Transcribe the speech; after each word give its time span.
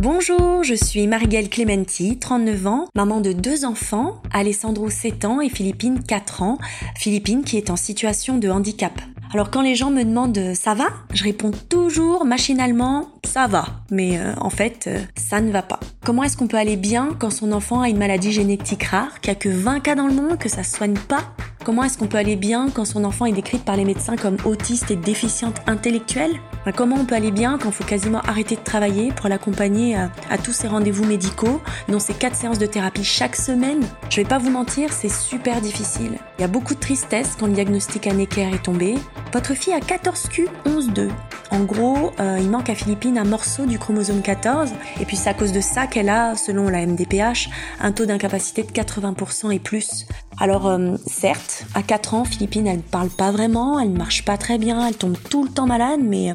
Bonjour, 0.00 0.62
je 0.62 0.74
suis 0.74 1.06
Marielle 1.06 1.48
Clementi, 1.48 2.18
39 2.18 2.66
ans, 2.66 2.88
maman 2.94 3.20
de 3.20 3.32
deux 3.32 3.64
enfants, 3.64 4.22
Alessandro 4.32 4.90
7 4.90 5.24
ans 5.24 5.40
et 5.40 5.48
Philippine 5.48 6.02
4 6.02 6.42
ans, 6.42 6.58
Philippine 6.96 7.42
qui 7.42 7.56
est 7.56 7.70
en 7.70 7.76
situation 7.76 8.38
de 8.38 8.48
handicap. 8.48 8.92
Alors 9.32 9.50
quand 9.50 9.62
les 9.62 9.74
gens 9.74 9.90
me 9.90 10.04
demandent 10.04 10.54
ça 10.54 10.74
va, 10.74 10.86
je 11.12 11.24
réponds 11.24 11.50
toujours 11.68 12.24
machinalement 12.24 13.08
ça 13.26 13.46
va, 13.46 13.66
mais 13.90 14.18
euh, 14.18 14.34
en 14.40 14.50
fait 14.50 14.86
euh, 14.86 14.98
ça 15.16 15.40
ne 15.40 15.50
va 15.50 15.62
pas. 15.62 15.80
Comment 16.04 16.22
est-ce 16.22 16.36
qu'on 16.36 16.46
peut 16.46 16.56
aller 16.56 16.76
bien 16.76 17.10
quand 17.18 17.30
son 17.30 17.52
enfant 17.52 17.80
a 17.80 17.88
une 17.88 17.98
maladie 17.98 18.32
génétique 18.32 18.84
rare, 18.84 19.20
qu'il 19.20 19.32
n'y 19.32 19.36
a 19.36 19.40
que 19.40 19.48
20 19.48 19.80
cas 19.80 19.94
dans 19.94 20.06
le 20.06 20.14
monde, 20.14 20.38
que 20.38 20.48
ça 20.48 20.62
se 20.62 20.76
soigne 20.76 20.94
pas? 20.94 21.22
Comment 21.64 21.82
est-ce 21.82 21.96
qu'on 21.96 22.08
peut 22.08 22.18
aller 22.18 22.36
bien 22.36 22.68
quand 22.68 22.84
son 22.84 23.04
enfant 23.04 23.24
est 23.24 23.32
décrit 23.32 23.56
par 23.56 23.76
les 23.76 23.86
médecins 23.86 24.16
comme 24.16 24.36
autiste 24.44 24.90
et 24.90 24.96
déficiente 24.96 25.62
intellectuelle? 25.66 26.32
Comment 26.76 26.96
on 26.96 27.06
peut 27.06 27.14
aller 27.14 27.30
bien 27.30 27.56
quand 27.56 27.70
il 27.70 27.74
faut 27.74 27.84
quasiment 27.84 28.20
arrêter 28.20 28.56
de 28.56 28.60
travailler 28.60 29.12
pour 29.12 29.30
l'accompagner 29.30 29.96
à, 29.96 30.10
tous 30.36 30.52
ses 30.52 30.68
rendez-vous 30.68 31.06
médicaux, 31.06 31.62
dont 31.88 31.98
ses 31.98 32.12
4 32.12 32.36
séances 32.36 32.58
de 32.58 32.66
thérapie 32.66 33.02
chaque 33.02 33.34
semaine? 33.34 33.80
Je 34.10 34.16
vais 34.16 34.28
pas 34.28 34.36
vous 34.36 34.50
mentir, 34.50 34.92
c'est 34.92 35.08
super 35.08 35.62
difficile. 35.62 36.18
Il 36.38 36.42
y 36.42 36.44
a 36.44 36.48
beaucoup 36.48 36.74
de 36.74 36.80
tristesse 36.80 37.34
quand 37.40 37.46
le 37.46 37.54
diagnostic 37.54 38.06
à 38.08 38.12
Necker 38.12 38.50
est 38.52 38.62
tombé. 38.62 38.96
Votre 39.32 39.54
fille 39.54 39.72
a 39.72 39.80
14Q11.2. 39.80 41.08
En 41.50 41.60
gros, 41.60 42.12
euh, 42.20 42.38
il 42.40 42.50
manque 42.50 42.68
à 42.68 42.74
Philippine 42.74 43.13
un 43.18 43.24
morceau 43.24 43.66
du 43.66 43.78
chromosome 43.78 44.22
14, 44.22 44.70
et 45.00 45.04
puis 45.04 45.16
c'est 45.16 45.30
à 45.30 45.34
cause 45.34 45.52
de 45.52 45.60
ça 45.60 45.86
qu'elle 45.86 46.08
a, 46.08 46.34
selon 46.36 46.68
la 46.68 46.84
MDPH, 46.86 47.48
un 47.80 47.92
taux 47.92 48.06
d'incapacité 48.06 48.62
de 48.62 48.70
80% 48.70 49.52
et 49.54 49.58
plus. 49.58 50.06
Alors 50.38 50.66
euh, 50.66 50.96
certes, 51.06 51.64
à 51.74 51.82
4 51.82 52.14
ans, 52.14 52.24
Philippine, 52.24 52.66
elle 52.66 52.78
ne 52.78 52.82
parle 52.82 53.08
pas 53.08 53.30
vraiment, 53.30 53.78
elle 53.78 53.92
ne 53.92 53.96
marche 53.96 54.24
pas 54.24 54.36
très 54.36 54.58
bien, 54.58 54.86
elle 54.86 54.96
tombe 54.96 55.16
tout 55.30 55.44
le 55.44 55.50
temps 55.50 55.66
malade, 55.66 56.00
mais 56.02 56.34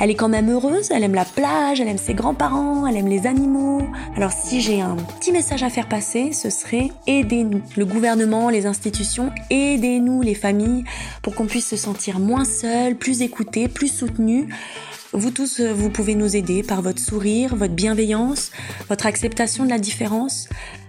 elle 0.00 0.10
est 0.10 0.14
quand 0.14 0.28
même 0.28 0.50
heureuse, 0.50 0.90
elle 0.90 1.02
aime 1.02 1.14
la 1.14 1.24
plage, 1.24 1.80
elle 1.80 1.88
aime 1.88 1.98
ses 1.98 2.14
grands-parents, 2.14 2.86
elle 2.86 2.96
aime 2.96 3.08
les 3.08 3.26
animaux. 3.26 3.82
Alors 4.16 4.32
si 4.32 4.60
j'ai 4.60 4.80
un 4.80 4.96
petit 4.96 5.32
message 5.32 5.62
à 5.62 5.70
faire 5.70 5.88
passer, 5.88 6.32
ce 6.32 6.50
serait 6.50 6.90
aidez-nous, 7.06 7.62
le 7.76 7.86
gouvernement, 7.86 8.50
les 8.50 8.66
institutions, 8.66 9.30
aidez-nous 9.50 10.20
les 10.20 10.34
familles 10.34 10.84
pour 11.22 11.34
qu'on 11.34 11.46
puisse 11.46 11.68
se 11.68 11.76
sentir 11.76 12.18
moins 12.18 12.44
seul, 12.44 12.96
plus 12.96 13.22
écouté, 13.22 13.68
plus 13.68 13.88
soutenu. 13.88 14.48
Vous 15.14 15.30
tous, 15.30 15.60
euh, 15.60 15.74
vous 15.74 15.90
pouvez 15.90 16.14
nous 16.14 16.36
aider 16.36 16.62
par 16.62 16.80
votre 16.80 16.98
sourire, 16.98 17.54
votre 17.54 17.74
bienveillance, 17.74 18.50
votre 18.88 19.04
acceptation 19.04 19.64
de 19.66 19.68
la 19.68 19.78
différence, 19.78 20.48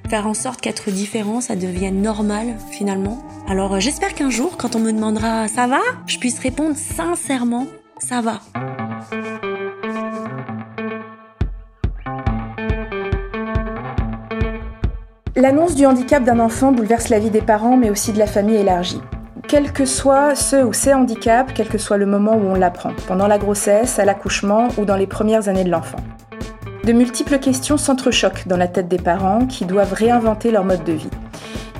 faire 0.09 0.27
en 0.27 0.33
sorte 0.33 0.61
qu'être 0.61 0.91
différent, 0.91 1.41
ça 1.41 1.57
devienne 1.57 2.01
normal 2.01 2.55
finalement. 2.71 3.21
Alors 3.49 3.75
euh, 3.75 3.79
j'espère 3.81 4.13
qu'un 4.13 4.29
jour, 4.29 4.55
quand 4.55 4.77
on 4.77 4.79
me 4.79 4.93
demandera 4.93 5.49
ça 5.49 5.67
va, 5.67 5.81
je 6.07 6.19
puisse 6.19 6.39
répondre 6.39 6.77
sincèrement 6.77 7.67
ça 7.97 8.21
va. 8.21 8.39
L'annonce 15.35 15.75
du 15.75 15.85
handicap 15.85 16.23
d'un 16.23 16.39
enfant 16.39 16.71
bouleverse 16.71 17.09
la 17.09 17.19
vie 17.19 17.29
des 17.29 17.41
parents, 17.41 17.75
mais 17.75 17.89
aussi 17.89 18.13
de 18.13 18.19
la 18.19 18.27
famille 18.27 18.55
élargie 18.55 19.01
quels 19.53 19.71
que 19.71 19.85
soient 19.85 20.33
ceux 20.33 20.65
ou 20.65 20.73
ces 20.73 20.95
handicaps, 20.95 21.53
quel 21.53 21.69
que 21.69 21.77
soit 21.77 21.97
le 21.97 22.07
moment 22.07 22.35
où 22.35 22.43
on 22.43 22.55
l'apprend, 22.55 22.89
pendant 23.07 23.27
la 23.27 23.37
grossesse, 23.37 23.99
à 23.99 24.03
l'accouchement 24.03 24.69
ou 24.79 24.85
dans 24.85 24.95
les 24.95 25.05
premières 25.05 25.47
années 25.47 25.63
de 25.63 25.69
l'enfant. 25.69 25.99
De 26.83 26.91
multiples 26.91 27.37
questions 27.37 27.77
s'entrechoquent 27.77 28.47
dans 28.47 28.57
la 28.57 28.67
tête 28.67 28.87
des 28.87 28.97
parents 28.97 29.45
qui 29.45 29.65
doivent 29.65 29.93
réinventer 29.93 30.49
leur 30.49 30.65
mode 30.65 30.83
de 30.83 30.93
vie. 30.93 31.09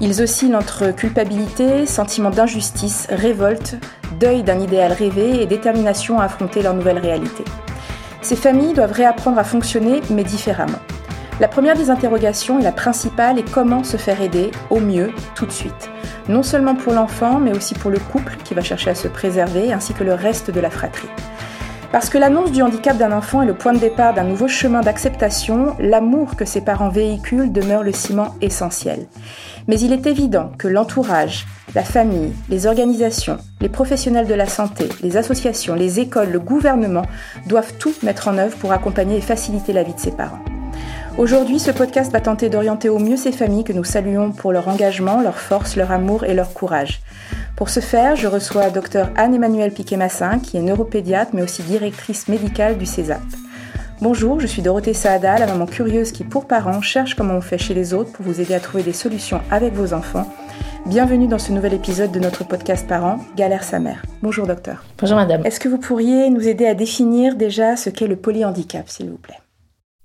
Ils 0.02 0.22
oscillent 0.22 0.56
entre 0.56 0.92
culpabilité, 0.92 1.88
sentiment 1.88 2.30
d'injustice, 2.30 3.08
révolte, 3.10 3.78
deuil 4.20 4.44
d'un 4.44 4.60
idéal 4.60 4.92
rêvé 4.92 5.42
et 5.42 5.48
détermination 5.48 6.20
à 6.20 6.26
affronter 6.26 6.62
leur 6.62 6.76
nouvelle 6.76 7.00
réalité. 7.00 7.44
Ces 8.22 8.36
familles 8.36 8.74
doivent 8.74 8.94
réapprendre 8.94 9.40
à 9.40 9.44
fonctionner, 9.44 10.02
mais 10.12 10.24
différemment. 10.24 10.78
La 11.40 11.48
première 11.48 11.76
des 11.76 11.90
interrogations 11.90 12.60
et 12.60 12.64
la 12.64 12.72
principale 12.72 13.40
est 13.40 13.52
comment 13.52 13.84
se 13.84 13.98
faire 13.98 14.22
aider 14.22 14.52
au 14.70 14.80
mieux 14.80 15.10
tout 15.34 15.48
de 15.48 15.52
suite 15.52 15.90
non 16.30 16.44
seulement 16.44 16.76
pour 16.76 16.94
l'enfant, 16.94 17.40
mais 17.40 17.56
aussi 17.56 17.74
pour 17.74 17.92
le 17.92 18.00
couple 18.00 18.38
qui 18.44 18.54
va 18.54 18.62
chercher 18.62 18.92
à 18.92 18.96
se 18.96 19.08
préserver, 19.08 19.74
ainsi 19.74 19.94
que 19.94 20.04
le 20.04 20.14
reste 20.14 20.52
de 20.52 20.60
la 20.60 20.70
fratrie. 20.70 21.10
Parce 21.94 22.10
que 22.10 22.18
l'annonce 22.18 22.52
du 22.52 22.64
handicap 22.64 22.98
d'un 22.98 23.12
enfant 23.12 23.44
est 23.44 23.46
le 23.46 23.54
point 23.54 23.72
de 23.72 23.78
départ 23.78 24.16
d'un 24.16 24.24
nouveau 24.24 24.48
chemin 24.48 24.82
d'acceptation, 24.82 25.76
l'amour 25.80 26.36
que 26.36 26.44
ses 26.44 26.62
parents 26.62 26.90
véhiculent 26.90 27.52
demeure 27.52 27.84
le 27.84 27.92
ciment 27.92 28.34
essentiel. 28.42 29.06
Mais 29.68 29.80
il 29.80 29.94
est 29.94 30.08
évident 30.08 30.52
que 30.58 30.68
l'entourage, 30.68 31.46
la 31.76 31.84
famille, 31.84 32.34
les 32.50 32.66
organisations, 32.66 33.38
les 33.62 33.70
professionnels 33.70 34.28
de 34.28 34.34
la 34.34 34.48
santé, 34.48 34.90
les 35.04 35.18
associations, 35.18 35.76
les 35.76 36.00
écoles, 36.00 36.32
le 36.32 36.40
gouvernement 36.40 37.06
doivent 37.46 37.74
tout 37.78 37.94
mettre 38.02 38.28
en 38.28 38.40
œuvre 38.40 38.58
pour 38.58 38.72
accompagner 38.72 39.18
et 39.18 39.22
faciliter 39.22 39.72
la 39.72 39.84
vie 39.84 39.94
de 39.94 40.00
ses 40.00 40.12
parents. 40.12 40.44
Aujourd'hui, 41.20 41.60
ce 41.60 41.70
podcast 41.70 42.12
va 42.12 42.22
tenter 42.22 42.50
d'orienter 42.50 42.90
au 42.90 42.98
mieux 42.98 43.18
ces 43.18 43.32
familles 43.32 43.64
que 43.64 43.72
nous 43.72 43.84
saluons 43.84 44.32
pour 44.32 44.52
leur 44.52 44.68
engagement, 44.68 45.22
leur 45.22 45.38
force, 45.38 45.76
leur 45.76 45.92
amour 45.92 46.24
et 46.24 46.34
leur 46.34 46.54
courage. 46.54 47.02
Pour 47.56 47.70
ce 47.70 47.82
faire, 47.82 48.16
je 48.16 48.28
reçois 48.28 48.72
Dr 48.72 49.10
Anne-Emmanuelle 49.16 49.72
Piquet-Massin, 49.72 50.40
qui 50.40 50.58
est 50.58 50.62
neuropédiatre 50.62 51.32
mais 51.36 51.44
aussi 51.44 51.62
directrice 51.62 52.28
médicale 52.28 52.80
du 52.80 52.88
CESAP. 52.88 53.22
Bonjour, 54.02 54.40
je 54.40 54.48
suis 54.48 54.64
Dorothée 54.64 54.96
Saada, 54.96 55.38
la 55.38 55.46
maman 55.46 55.68
curieuse 55.68 56.12
qui, 56.12 56.24
pour 56.24 56.48
parents, 56.48 56.82
cherche 56.82 57.14
comment 57.14 57.36
on 57.36 57.42
fait 57.42 57.60
chez 57.60 57.76
les 57.76 57.94
autres 57.94 58.12
pour 58.12 58.26
vous 58.26 58.42
aider 58.42 58.56
à 58.56 58.60
trouver 58.60 58.84
des 58.84 58.92
solutions 58.92 59.40
avec 59.52 59.74
vos 59.74 59.94
enfants. 59.94 60.28
Bienvenue 60.88 61.28
dans 61.28 61.40
ce 61.40 61.52
nouvel 61.52 61.76
épisode 61.76 62.12
de 62.12 62.20
notre 62.20 62.44
podcast 62.44 62.88
Parents, 62.88 63.20
Galère 63.38 63.64
sa 63.64 63.80
mère. 63.80 64.02
Bonjour 64.24 64.48
docteur. 64.48 64.84
Bonjour 64.98 65.16
madame. 65.16 65.46
Est-ce 65.46 65.60
que 65.60 65.70
vous 65.70 65.78
pourriez 65.78 66.32
nous 66.32 66.48
aider 66.48 66.66
à 66.66 66.74
définir 66.74 67.36
déjà 67.36 67.78
ce 67.78 67.92
qu'est 67.92 68.08
le 68.08 68.16
polyhandicap, 68.16 68.90
s'il 68.90 69.12
vous 69.12 69.18
plaît? 69.18 69.43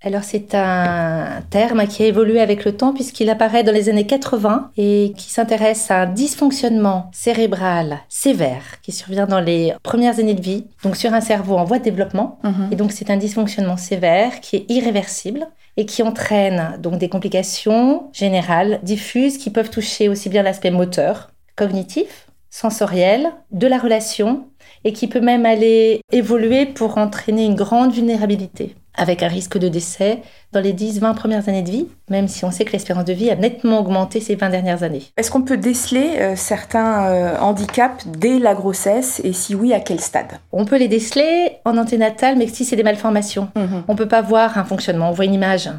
Alors 0.01 0.23
c'est 0.23 0.55
un 0.55 1.43
terme 1.51 1.87
qui 1.89 2.05
a 2.05 2.07
évolué 2.07 2.41
avec 2.41 2.65
le 2.65 2.77
temps 2.77 2.95
puisqu'il 2.95 3.29
apparaît 3.31 3.65
dans 3.65 3.73
les 3.73 3.89
années 3.89 4.07
80 4.07 4.71
et 4.77 5.13
qui 5.17 5.31
s'intéresse 5.31 5.91
à 5.91 6.03
un 6.03 6.07
dysfonctionnement 6.07 7.11
cérébral 7.13 7.99
sévère 8.09 8.81
qui 8.83 8.93
survient 8.93 9.27
dans 9.27 9.41
les 9.41 9.75
premières 9.83 10.21
années 10.21 10.35
de 10.35 10.41
vie, 10.41 10.67
donc 10.85 10.97
sur 10.97 11.13
un 11.15 11.21
cerveau 11.21 11.57
en 11.57 11.65
voie 11.65 11.81
de 11.81 11.85
développement. 11.85 12.39
Mhm. 12.45 12.69
Et 12.71 12.77
donc 12.77 12.93
c'est 12.93 13.11
un 13.11 13.17
dysfonctionnement 13.17 13.77
sévère 13.77 14.41
qui 14.41 14.57
est 14.57 14.67
irréversible 14.69 15.49
et 15.77 15.85
qui 15.85 16.03
entraîne 16.03 16.79
donc 16.81 16.99
des 16.99 17.09
complications 17.09 18.09
générales, 18.13 18.81
diffuses, 18.85 19.37
qui 19.37 19.51
peuvent 19.51 19.71
toucher 19.71 20.09
aussi 20.09 20.29
bien 20.29 20.43
l'aspect 20.43 20.71
moteur, 20.71 21.31
cognitif, 21.57 22.29
sensoriel, 22.51 23.33
de 23.51 23.67
la 23.67 23.79
relation 23.79 24.47
et 24.85 24.93
qui 24.93 25.09
peut 25.09 25.21
même 25.21 25.45
aller 25.45 26.01
évoluer 26.13 26.67
pour 26.67 26.99
entraîner 26.99 27.45
une 27.45 27.55
grande 27.57 27.93
vulnérabilité 27.93 28.77
avec 28.99 29.23
un 29.23 29.29
risque 29.29 29.57
de 29.57 29.69
décès 29.69 30.23
dans 30.53 30.61
les 30.61 30.75
10-20 30.75 31.15
premières 31.15 31.49
années 31.49 31.63
de 31.63 31.71
vie, 31.71 31.87
même 32.11 32.29
si 32.29 32.45
on 32.45 32.51
sait 32.51 32.65
que 32.65 32.73
l'espérance 32.73 33.05
de 33.05 33.13
vie 33.13 33.31
a 33.31 33.37
nettement 33.37 33.81
augmenté 33.81 34.21
ces 34.21 34.35
20 34.35 34.51
dernières 34.51 34.83
années. 34.83 35.05
Est-ce 35.17 35.31
qu'on 35.31 35.43
peut 35.43 35.57
déceler 35.57 36.17
euh, 36.19 36.37
certains 36.37 37.07
euh, 37.07 37.39
handicaps 37.39 38.07
dès 38.07 38.39
la 38.39 38.55
grossesse? 38.55 39.21
Et 39.25 39.33
si 39.33 39.55
oui, 39.55 39.73
à 39.73 39.81
quel 39.81 40.01
stade? 40.01 40.39
On 40.53 40.65
peut 40.65 40.79
les 40.79 40.89
déceler 40.89 41.59
en 41.65 41.77
anténatal, 41.79 42.37
mais 42.37 42.49
si 42.49 42.65
c'est 42.65 42.77
des 42.77 42.83
malformations. 42.83 43.49
Mhm. 43.57 43.85
On 43.89 43.95
peut 43.95 44.09
pas 44.09 44.23
voir 44.23 44.59
un 44.59 44.65
fonctionnement, 44.65 45.11
on 45.11 45.13
voit 45.13 45.25
une 45.25 45.35
image. 45.35 45.71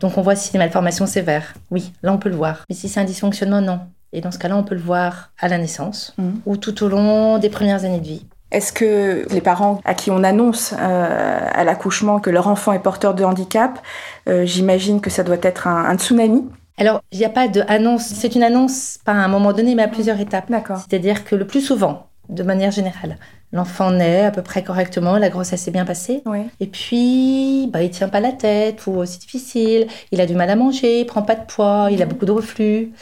Donc 0.00 0.18
on 0.18 0.22
voit 0.22 0.36
si 0.36 0.46
c'est 0.46 0.52
des 0.52 0.58
malformations 0.58 1.06
sévères. 1.06 1.54
Oui, 1.70 1.92
là 2.02 2.12
on 2.12 2.18
peut 2.18 2.28
le 2.28 2.36
voir. 2.36 2.64
Mais 2.68 2.74
si 2.74 2.88
c'est 2.88 3.00
un 3.00 3.04
dysfonctionnement, 3.04 3.60
non. 3.60 3.80
Et 4.12 4.20
dans 4.20 4.30
ce 4.30 4.38
cas-là, 4.38 4.56
on 4.56 4.62
peut 4.62 4.76
le 4.76 4.80
voir 4.80 5.32
à 5.40 5.48
la 5.48 5.58
naissance 5.58 6.14
mhm. 6.18 6.40
ou 6.46 6.56
tout 6.56 6.84
au 6.84 6.88
long 6.88 7.38
des 7.38 7.50
premières 7.50 7.84
années 7.84 7.98
de 7.98 8.06
vie. 8.06 8.26
Est-ce 8.54 8.72
que 8.72 9.26
les 9.30 9.40
parents 9.40 9.80
à 9.84 9.94
qui 9.94 10.12
on 10.12 10.22
annonce 10.22 10.74
euh, 10.78 11.48
à 11.52 11.64
l'accouchement 11.64 12.20
que 12.20 12.30
leur 12.30 12.46
enfant 12.46 12.72
est 12.72 12.78
porteur 12.78 13.14
de 13.14 13.24
handicap, 13.24 13.80
euh, 14.28 14.46
j'imagine 14.46 15.00
que 15.00 15.10
ça 15.10 15.24
doit 15.24 15.38
être 15.42 15.66
un, 15.66 15.96
tsunami 15.96 16.44
alors, 16.76 17.02
il 17.12 17.20
n'y 17.20 17.24
a 17.24 17.28
pas 17.30 17.46
de 17.46 17.62
annonce. 17.68 18.02
C'est 18.02 18.34
une 18.34 18.42
annonce 18.42 18.98
pas 19.04 19.12
à 19.12 19.14
un 19.14 19.28
moment 19.28 19.52
donné, 19.52 19.76
mais 19.76 19.84
à 19.84 19.88
plusieurs 19.88 20.18
étapes. 20.18 20.50
D'accord. 20.50 20.78
C'est-à-dire 20.78 21.24
que 21.24 21.36
le 21.36 21.46
plus 21.46 21.60
souvent, 21.60 22.08
de 22.28 22.42
manière 22.42 22.72
générale, 22.72 23.16
l'enfant 23.52 23.92
naît 23.92 24.24
à 24.24 24.32
peu 24.32 24.42
près 24.42 24.64
correctement, 24.64 25.16
la 25.16 25.28
grossesse 25.28 25.62
s'est 25.62 25.70
bien 25.70 25.84
passée. 25.84 26.22
Oui. 26.26 26.40
Et 26.58 26.66
puis, 26.66 27.70
bah, 27.72 27.82
il 27.82 27.90
tient 27.90 28.08
pas 28.08 28.18
la 28.18 28.32
tête, 28.32 28.88
ou 28.88 29.04
c'est 29.04 29.20
difficile, 29.20 29.86
il 30.10 30.20
a 30.20 30.26
du 30.26 30.34
mal 30.34 30.50
à 30.50 30.56
manger, 30.56 31.02
il 31.02 31.06
prend 31.06 31.22
pas 31.22 31.36
de 31.36 31.46
poids, 31.46 31.90
il 31.92 32.02
a 32.02 32.06
beaucoup 32.06 32.26
de 32.26 32.32
reflux 32.32 32.92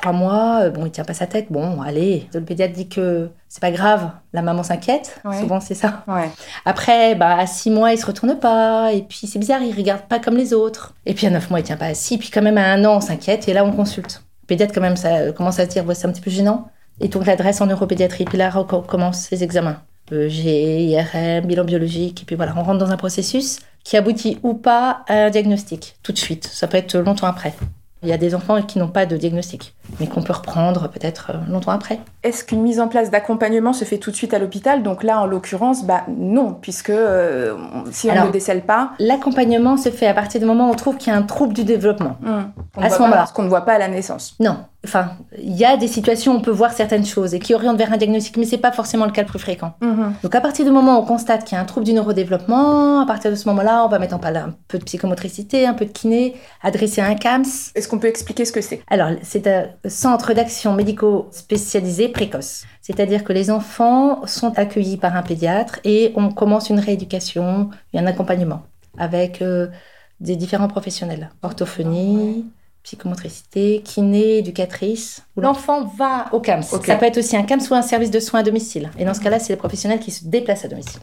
trois 0.00 0.12
mois, 0.12 0.62
euh, 0.62 0.70
bon, 0.70 0.86
il 0.86 0.90
tient 0.90 1.04
pas 1.04 1.14
sa 1.14 1.26
tête. 1.26 1.46
Bon, 1.50 1.82
allez, 1.82 2.28
le 2.32 2.40
pédiatre 2.40 2.72
dit 2.72 2.88
que 2.88 3.30
c'est 3.48 3.60
pas 3.60 3.70
grave, 3.70 4.10
la 4.32 4.42
maman 4.42 4.62
s'inquiète. 4.62 5.20
Souvent, 5.38 5.60
c'est 5.60 5.74
ça. 5.74 6.04
Après, 6.64 7.14
bah, 7.14 7.36
à 7.38 7.46
six 7.46 7.70
mois, 7.70 7.92
il 7.92 7.98
se 7.98 8.06
retourne 8.06 8.38
pas. 8.38 8.92
Et 8.92 9.02
puis, 9.02 9.26
c'est 9.26 9.38
bizarre, 9.38 9.62
il 9.62 9.74
regarde 9.76 10.02
pas 10.02 10.18
comme 10.18 10.36
les 10.36 10.54
autres. 10.54 10.94
Et 11.06 11.14
puis, 11.14 11.26
à 11.26 11.30
neuf 11.30 11.50
mois, 11.50 11.60
il 11.60 11.64
tient 11.64 11.76
pas 11.76 11.86
assis. 11.86 12.18
Puis, 12.18 12.30
quand 12.30 12.42
même, 12.42 12.58
à 12.58 12.72
un 12.72 12.84
an, 12.84 12.96
on 12.96 13.00
s'inquiète. 13.00 13.48
Et 13.48 13.52
là, 13.52 13.64
on 13.64 13.72
consulte. 13.72 14.22
Le 14.42 14.46
pédiatre, 14.46 14.72
quand 14.74 14.80
même, 14.80 14.96
ça 14.96 15.16
euh, 15.16 15.32
commence 15.32 15.58
à 15.58 15.64
se 15.64 15.70
dire, 15.70 15.84
c'est 15.94 16.06
un 16.06 16.12
petit 16.12 16.22
peu 16.22 16.30
gênant. 16.30 16.68
Et 17.00 17.08
donc, 17.08 17.26
l'adresse 17.26 17.60
en 17.60 17.66
neuropédiatrie. 17.66 18.24
Puis 18.24 18.38
là, 18.38 18.50
on 18.54 18.64
commence 18.64 19.20
ses 19.20 19.44
examens. 19.44 19.82
EG, 20.12 20.90
IRM, 20.90 21.46
bilan 21.46 21.64
biologique. 21.64 22.22
Et 22.22 22.24
puis 22.24 22.36
voilà, 22.36 22.54
on 22.56 22.62
rentre 22.62 22.78
dans 22.78 22.90
un 22.90 22.96
processus 22.96 23.58
qui 23.84 23.96
aboutit 23.96 24.38
ou 24.42 24.54
pas 24.54 25.04
à 25.08 25.26
un 25.26 25.30
diagnostic 25.30 25.96
tout 26.02 26.12
de 26.12 26.18
suite. 26.18 26.46
Ça 26.46 26.66
peut 26.66 26.76
être 26.76 26.96
longtemps 26.98 27.26
après. 27.26 27.54
Il 28.02 28.08
y 28.08 28.12
a 28.12 28.16
des 28.16 28.34
enfants 28.34 28.62
qui 28.62 28.78
n'ont 28.78 28.88
pas 28.88 29.04
de 29.04 29.16
diagnostic, 29.16 29.74
mais 29.98 30.06
qu'on 30.06 30.22
peut 30.22 30.32
reprendre 30.32 30.88
peut-être 30.88 31.32
euh, 31.34 31.52
longtemps 31.52 31.72
après. 31.72 32.00
Est-ce 32.22 32.44
qu'une 32.44 32.62
mise 32.62 32.80
en 32.80 32.88
place 32.88 33.10
d'accompagnement 33.10 33.74
se 33.74 33.84
fait 33.84 33.98
tout 33.98 34.10
de 34.10 34.16
suite 34.16 34.32
à 34.32 34.38
l'hôpital? 34.38 34.82
Donc 34.82 35.02
là, 35.02 35.20
en 35.20 35.26
l'occurrence, 35.26 35.84
bah 35.84 36.04
non, 36.08 36.54
puisque 36.54 36.88
euh, 36.88 37.56
si 37.90 38.10
on 38.10 38.14
ne 38.14 38.26
le 38.26 38.32
décèle 38.32 38.62
pas. 38.62 38.92
L'accompagnement 38.98 39.76
se 39.76 39.90
fait 39.90 40.06
à 40.06 40.14
partir 40.14 40.40
du 40.40 40.46
moment 40.46 40.68
où 40.68 40.72
on 40.72 40.76
trouve 40.76 40.96
qu'il 40.96 41.12
y 41.12 41.16
a 41.16 41.18
un 41.18 41.22
trouble 41.22 41.52
du 41.52 41.64
développement. 41.64 42.16
Hum. 42.24 42.50
À 42.80 42.88
ce 42.88 42.98
moment-là. 43.02 43.26
Ce 43.26 43.34
qu'on 43.34 43.42
ne 43.42 43.48
voit 43.48 43.66
pas 43.66 43.74
à 43.74 43.78
la 43.78 43.88
naissance. 43.88 44.34
Non. 44.40 44.56
Enfin, 44.84 45.10
il 45.38 45.56
y 45.56 45.64
a 45.64 45.76
des 45.76 45.88
situations 45.88 46.32
où 46.32 46.36
on 46.36 46.40
peut 46.40 46.50
voir 46.50 46.72
certaines 46.72 47.04
choses 47.04 47.34
et 47.34 47.38
qui 47.38 47.52
orientent 47.52 47.76
vers 47.76 47.92
un 47.92 47.98
diagnostic, 47.98 48.36
mais 48.38 48.46
c'est 48.46 48.56
pas 48.58 48.72
forcément 48.72 49.04
le 49.04 49.12
cas 49.12 49.22
le 49.22 49.28
plus 49.28 49.38
fréquent. 49.38 49.74
Hum, 49.82 50.14
Donc 50.22 50.34
à 50.34 50.40
partir 50.40 50.64
du 50.64 50.70
moment 50.70 50.98
où 50.98 51.02
on 51.02 51.04
constate 51.04 51.44
qu'il 51.44 51.56
y 51.56 51.58
a 51.58 51.62
un 51.62 51.66
trouble 51.66 51.84
du 51.84 51.92
neurodéveloppement, 51.92 53.00
à 53.00 53.06
partir 53.06 53.30
de 53.30 53.36
ce 53.36 53.46
moment-là, 53.48 53.84
on 53.84 53.88
va 53.88 53.98
mettre 53.98 54.14
en 54.14 54.18
place 54.18 54.36
un 54.36 54.54
peu 54.68 54.78
de 54.78 54.84
psychomotricité, 54.84 55.66
un 55.66 55.74
peu 55.74 55.84
de 55.84 55.90
kiné, 55.90 56.34
adresser 56.62 57.02
un 57.02 57.14
CAMS. 57.14 57.72
Est-ce 57.74 57.88
qu'on 57.88 57.98
peut 57.98 58.08
expliquer 58.08 58.44
ce 58.46 58.52
que 58.52 58.62
c'est? 58.62 58.82
Alors, 58.88 59.10
c'est 59.22 59.46
un 59.46 59.66
centre 59.86 60.32
d'action 60.32 60.72
médico 60.72 61.28
spécialisé 61.30 62.08
précoce. 62.08 62.64
C'est-à-dire 62.80 63.24
que 63.24 63.32
les 63.32 63.50
enfants 63.50 64.26
sont 64.26 64.58
accueillis 64.58 64.96
par 64.96 65.14
un 65.14 65.22
pédiatre 65.22 65.78
et 65.84 66.12
on 66.16 66.30
commence 66.30 66.70
une 66.70 66.80
rééducation 66.80 67.70
et 67.92 67.98
un 67.98 68.06
accompagnement 68.06 68.62
avec 68.98 69.42
euh, 69.42 69.68
des 70.20 70.36
différents 70.36 70.68
professionnels. 70.68 71.30
Orthophonie, 71.42 72.46
psychomotricité, 72.82 73.82
kiné, 73.84 74.38
éducatrice. 74.38 75.22
L'enfant 75.36 75.84
va 75.84 76.26
au 76.32 76.40
CAMS. 76.40 76.62
Ça 76.62 76.96
peut 76.96 77.06
être 77.06 77.18
aussi 77.18 77.36
un 77.36 77.42
CAMS 77.42 77.60
ou 77.70 77.74
un 77.74 77.82
service 77.82 78.10
de 78.10 78.20
soins 78.20 78.40
à 78.40 78.42
domicile. 78.42 78.90
Et 78.98 79.04
dans 79.04 79.14
ce 79.14 79.20
cas-là, 79.20 79.38
c'est 79.38 79.52
les 79.52 79.58
professionnels 79.58 80.00
qui 80.00 80.10
se 80.10 80.24
déplacent 80.24 80.64
à 80.64 80.68
domicile. 80.68 81.00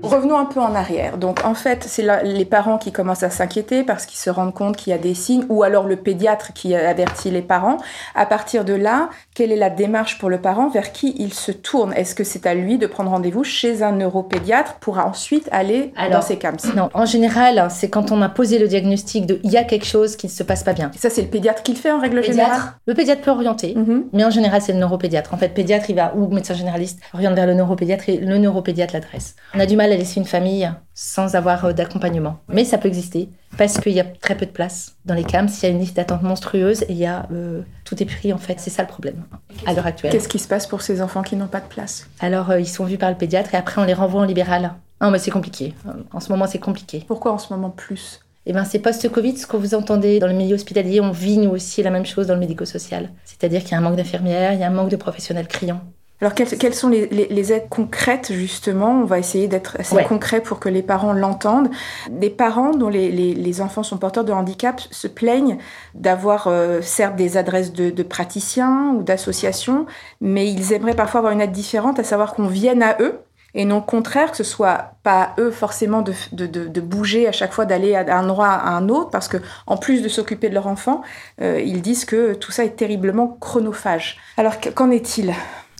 Revenons 0.00 0.38
un 0.38 0.46
peu 0.46 0.60
en 0.60 0.74
arrière. 0.74 1.18
Donc 1.18 1.44
en 1.44 1.54
fait, 1.54 1.84
c'est 1.84 2.06
les 2.24 2.44
parents 2.46 2.78
qui 2.78 2.92
commencent 2.92 3.24
à 3.24 3.30
s'inquiéter 3.30 3.82
parce 3.82 4.06
qu'ils 4.06 4.18
se 4.18 4.30
rendent 4.30 4.54
compte 4.54 4.76
qu'il 4.76 4.90
y 4.90 4.94
a 4.94 4.98
des 4.98 5.12
signes, 5.12 5.44
ou 5.50 5.62
alors 5.64 5.86
le 5.86 5.96
pédiatre 5.96 6.54
qui 6.54 6.74
avertit 6.74 7.30
les 7.30 7.42
parents. 7.42 7.76
À 8.14 8.24
partir 8.24 8.64
de 8.64 8.72
là, 8.72 9.10
quelle 9.38 9.52
est 9.52 9.56
la 9.56 9.70
démarche 9.70 10.18
pour 10.18 10.30
le 10.30 10.40
parent? 10.40 10.68
Vers 10.68 10.90
qui 10.90 11.14
il 11.16 11.32
se 11.32 11.52
tourne? 11.52 11.92
Est-ce 11.92 12.16
que 12.16 12.24
c'est 12.24 12.44
à 12.44 12.54
lui 12.54 12.76
de 12.76 12.88
prendre 12.88 13.10
rendez-vous 13.10 13.44
chez 13.44 13.84
un 13.84 13.92
neuropédiatre 13.92 14.78
pour 14.80 14.98
ensuite 14.98 15.48
aller 15.52 15.92
dans 16.10 16.22
ses 16.22 16.38
CAMS 16.38 16.56
Non, 16.74 16.88
en 16.92 17.06
général, 17.06 17.68
c'est 17.70 17.88
quand 17.88 18.10
on 18.10 18.20
a 18.20 18.28
posé 18.28 18.58
le 18.58 18.66
diagnostic 18.66 19.26
de 19.26 19.38
il 19.44 19.52
y 19.52 19.56
a 19.56 19.62
quelque 19.62 19.86
chose 19.86 20.16
qui 20.16 20.26
ne 20.26 20.32
se 20.32 20.42
passe 20.42 20.64
pas 20.64 20.72
bien. 20.72 20.90
ça, 20.98 21.08
c'est 21.08 21.22
le 21.22 21.28
pédiatre 21.28 21.62
qui 21.62 21.70
le 21.70 21.78
fait 21.78 21.92
en 21.92 22.00
règle 22.00 22.20
générale? 22.24 22.58
Le 22.84 22.94
pédiatre 22.94 23.22
peut 23.22 23.30
orienter, 23.30 23.76
mhm. 23.76 24.06
mais 24.12 24.24
en 24.24 24.30
général, 24.30 24.60
c'est 24.60 24.72
le 24.72 24.80
neuropédiatre. 24.80 25.32
En 25.32 25.36
fait, 25.36 25.50
pédiatre, 25.50 25.88
il 25.88 25.94
va, 25.94 26.16
ou 26.16 26.26
médecin 26.26 26.54
généraliste, 26.54 26.98
oriente 27.14 27.36
vers 27.36 27.46
le 27.46 27.54
neuropédiatre 27.54 28.08
et 28.08 28.16
le 28.16 28.38
neuropédiatre 28.38 28.94
l'adresse. 28.94 29.36
On 29.54 29.60
a 29.60 29.66
du 29.66 29.76
mal 29.76 29.92
à 29.92 29.96
laisser 29.96 30.18
une 30.18 30.26
famille 30.26 30.68
sans 31.00 31.36
avoir 31.36 31.64
euh, 31.64 31.72
d'accompagnement. 31.72 32.40
Mais 32.48 32.64
ça 32.64 32.76
peut 32.76 32.88
exister 32.88 33.28
parce 33.56 33.78
qu'il 33.78 33.92
y 33.92 34.00
a 34.00 34.04
très 34.04 34.36
peu 34.36 34.46
de 34.46 34.50
place 34.50 34.96
dans 35.04 35.14
les 35.14 35.22
CAMS. 35.22 35.48
Il 35.48 35.62
y 35.62 35.66
a 35.66 35.68
une 35.68 35.78
liste 35.78 35.94
d'attente 35.94 36.22
monstrueuse 36.22 36.82
et 36.82 36.86
il 36.90 36.96
y 36.96 37.06
a 37.06 37.28
euh, 37.32 37.62
tout 37.84 38.02
est 38.02 38.06
pris 38.06 38.32
en 38.32 38.38
fait. 38.38 38.58
C'est 38.58 38.70
ça 38.70 38.82
le 38.82 38.88
problème 38.88 39.22
à 39.64 39.74
l'heure 39.74 39.86
actuelle. 39.86 40.10
Qu'est-ce 40.10 40.28
qui 40.28 40.40
se 40.40 40.48
passe 40.48 40.66
pour 40.66 40.82
ces 40.82 41.00
enfants 41.00 41.22
qui 41.22 41.36
n'ont 41.36 41.46
pas 41.46 41.60
de 41.60 41.68
place? 41.68 42.08
Alors 42.18 42.50
euh, 42.50 42.58
ils 42.58 42.68
sont 42.68 42.84
vus 42.84 42.98
par 42.98 43.10
le 43.10 43.16
pédiatre 43.16 43.54
et 43.54 43.56
après 43.56 43.80
on 43.80 43.84
les 43.84 43.94
renvoie 43.94 44.22
en 44.22 44.24
libéral. 44.24 44.72
Non 45.00 45.12
mais 45.12 45.20
c'est 45.20 45.30
compliqué. 45.30 45.72
En 46.12 46.18
ce 46.18 46.32
moment 46.32 46.48
c'est 46.48 46.58
compliqué. 46.58 47.04
Pourquoi 47.06 47.32
en 47.32 47.38
ce 47.38 47.52
moment 47.52 47.70
plus? 47.70 48.20
Eh 48.50 48.52
ben, 48.52 48.64
c'est 48.64 48.78
post-Covid, 48.78 49.36
ce 49.36 49.46
que 49.46 49.58
vous 49.58 49.74
entendez 49.74 50.18
dans 50.20 50.26
le 50.26 50.32
milieu 50.32 50.54
hospitalier, 50.54 51.02
on 51.02 51.10
vit 51.10 51.36
nous 51.36 51.50
aussi 51.50 51.82
la 51.82 51.90
même 51.90 52.06
chose 52.06 52.28
dans 52.28 52.34
le 52.34 52.40
médico-social. 52.40 53.10
C'est-à-dire 53.26 53.60
qu'il 53.60 53.72
y 53.72 53.74
a 53.74 53.76
un 53.76 53.82
manque 53.82 53.96
d'infirmières, 53.96 54.54
il 54.54 54.60
y 54.60 54.64
a 54.64 54.66
un 54.66 54.70
manque 54.70 54.88
de 54.88 54.96
professionnels 54.96 55.48
criants. 55.48 55.82
Alors, 56.20 56.34
quelles, 56.34 56.74
sont 56.74 56.88
les, 56.88 57.52
aides 57.52 57.68
concrètes, 57.70 58.32
justement? 58.32 58.90
On 58.90 59.04
va 59.04 59.20
essayer 59.20 59.46
d'être 59.46 59.76
assez 59.78 60.02
concret 60.02 60.40
pour 60.40 60.58
que 60.58 60.68
les 60.68 60.82
parents 60.82 61.12
l'entendent. 61.12 61.70
Des 62.10 62.30
parents 62.30 62.72
dont 62.72 62.88
les, 62.88 63.60
enfants 63.60 63.84
sont 63.84 63.98
porteurs 63.98 64.24
de 64.24 64.32
handicap 64.32 64.80
se 64.90 65.06
plaignent 65.06 65.58
d'avoir, 65.94 66.48
euh, 66.48 66.80
certes, 66.82 67.14
des 67.14 67.36
adresses 67.36 67.72
de, 67.72 68.02
praticiens 68.02 68.94
ou 68.96 69.02
d'associations, 69.04 69.86
mais 70.20 70.50
ils 70.50 70.72
aimeraient 70.72 70.96
parfois 70.96 71.18
avoir 71.18 71.32
une 71.32 71.40
aide 71.40 71.52
différente, 71.52 72.00
à 72.00 72.04
savoir 72.04 72.34
qu'on 72.34 72.48
vienne 72.48 72.82
à 72.82 72.96
eux 73.00 73.20
et 73.54 73.64
non 73.64 73.76
le 73.76 73.82
contraire, 73.82 74.30
que 74.32 74.36
ce 74.36 74.44
soit 74.44 74.92
pas 75.02 75.34
eux 75.38 75.50
forcément 75.50 76.02
de, 76.02 76.12
de, 76.32 76.80
bouger 76.80 77.26
à 77.26 77.32
chaque 77.32 77.52
fois, 77.52 77.64
d'aller 77.64 77.92
d'un 77.92 78.24
endroit 78.24 78.48
à 78.48 78.70
un 78.70 78.88
autre, 78.88 79.10
parce 79.10 79.26
que 79.26 79.38
en 79.66 79.76
plus 79.76 80.02
de 80.02 80.08
s'occuper 80.08 80.48
de 80.48 80.54
leur 80.54 80.66
enfant, 80.66 81.02
euh, 81.40 81.60
ils 81.64 81.80
disent 81.80 82.04
que 82.04 82.34
tout 82.34 82.52
ça 82.52 82.64
est 82.64 82.76
terriblement 82.76 83.36
chronophage. 83.40 84.18
Alors 84.36 84.56
qu'en 84.60 84.90
est-il? 84.90 85.32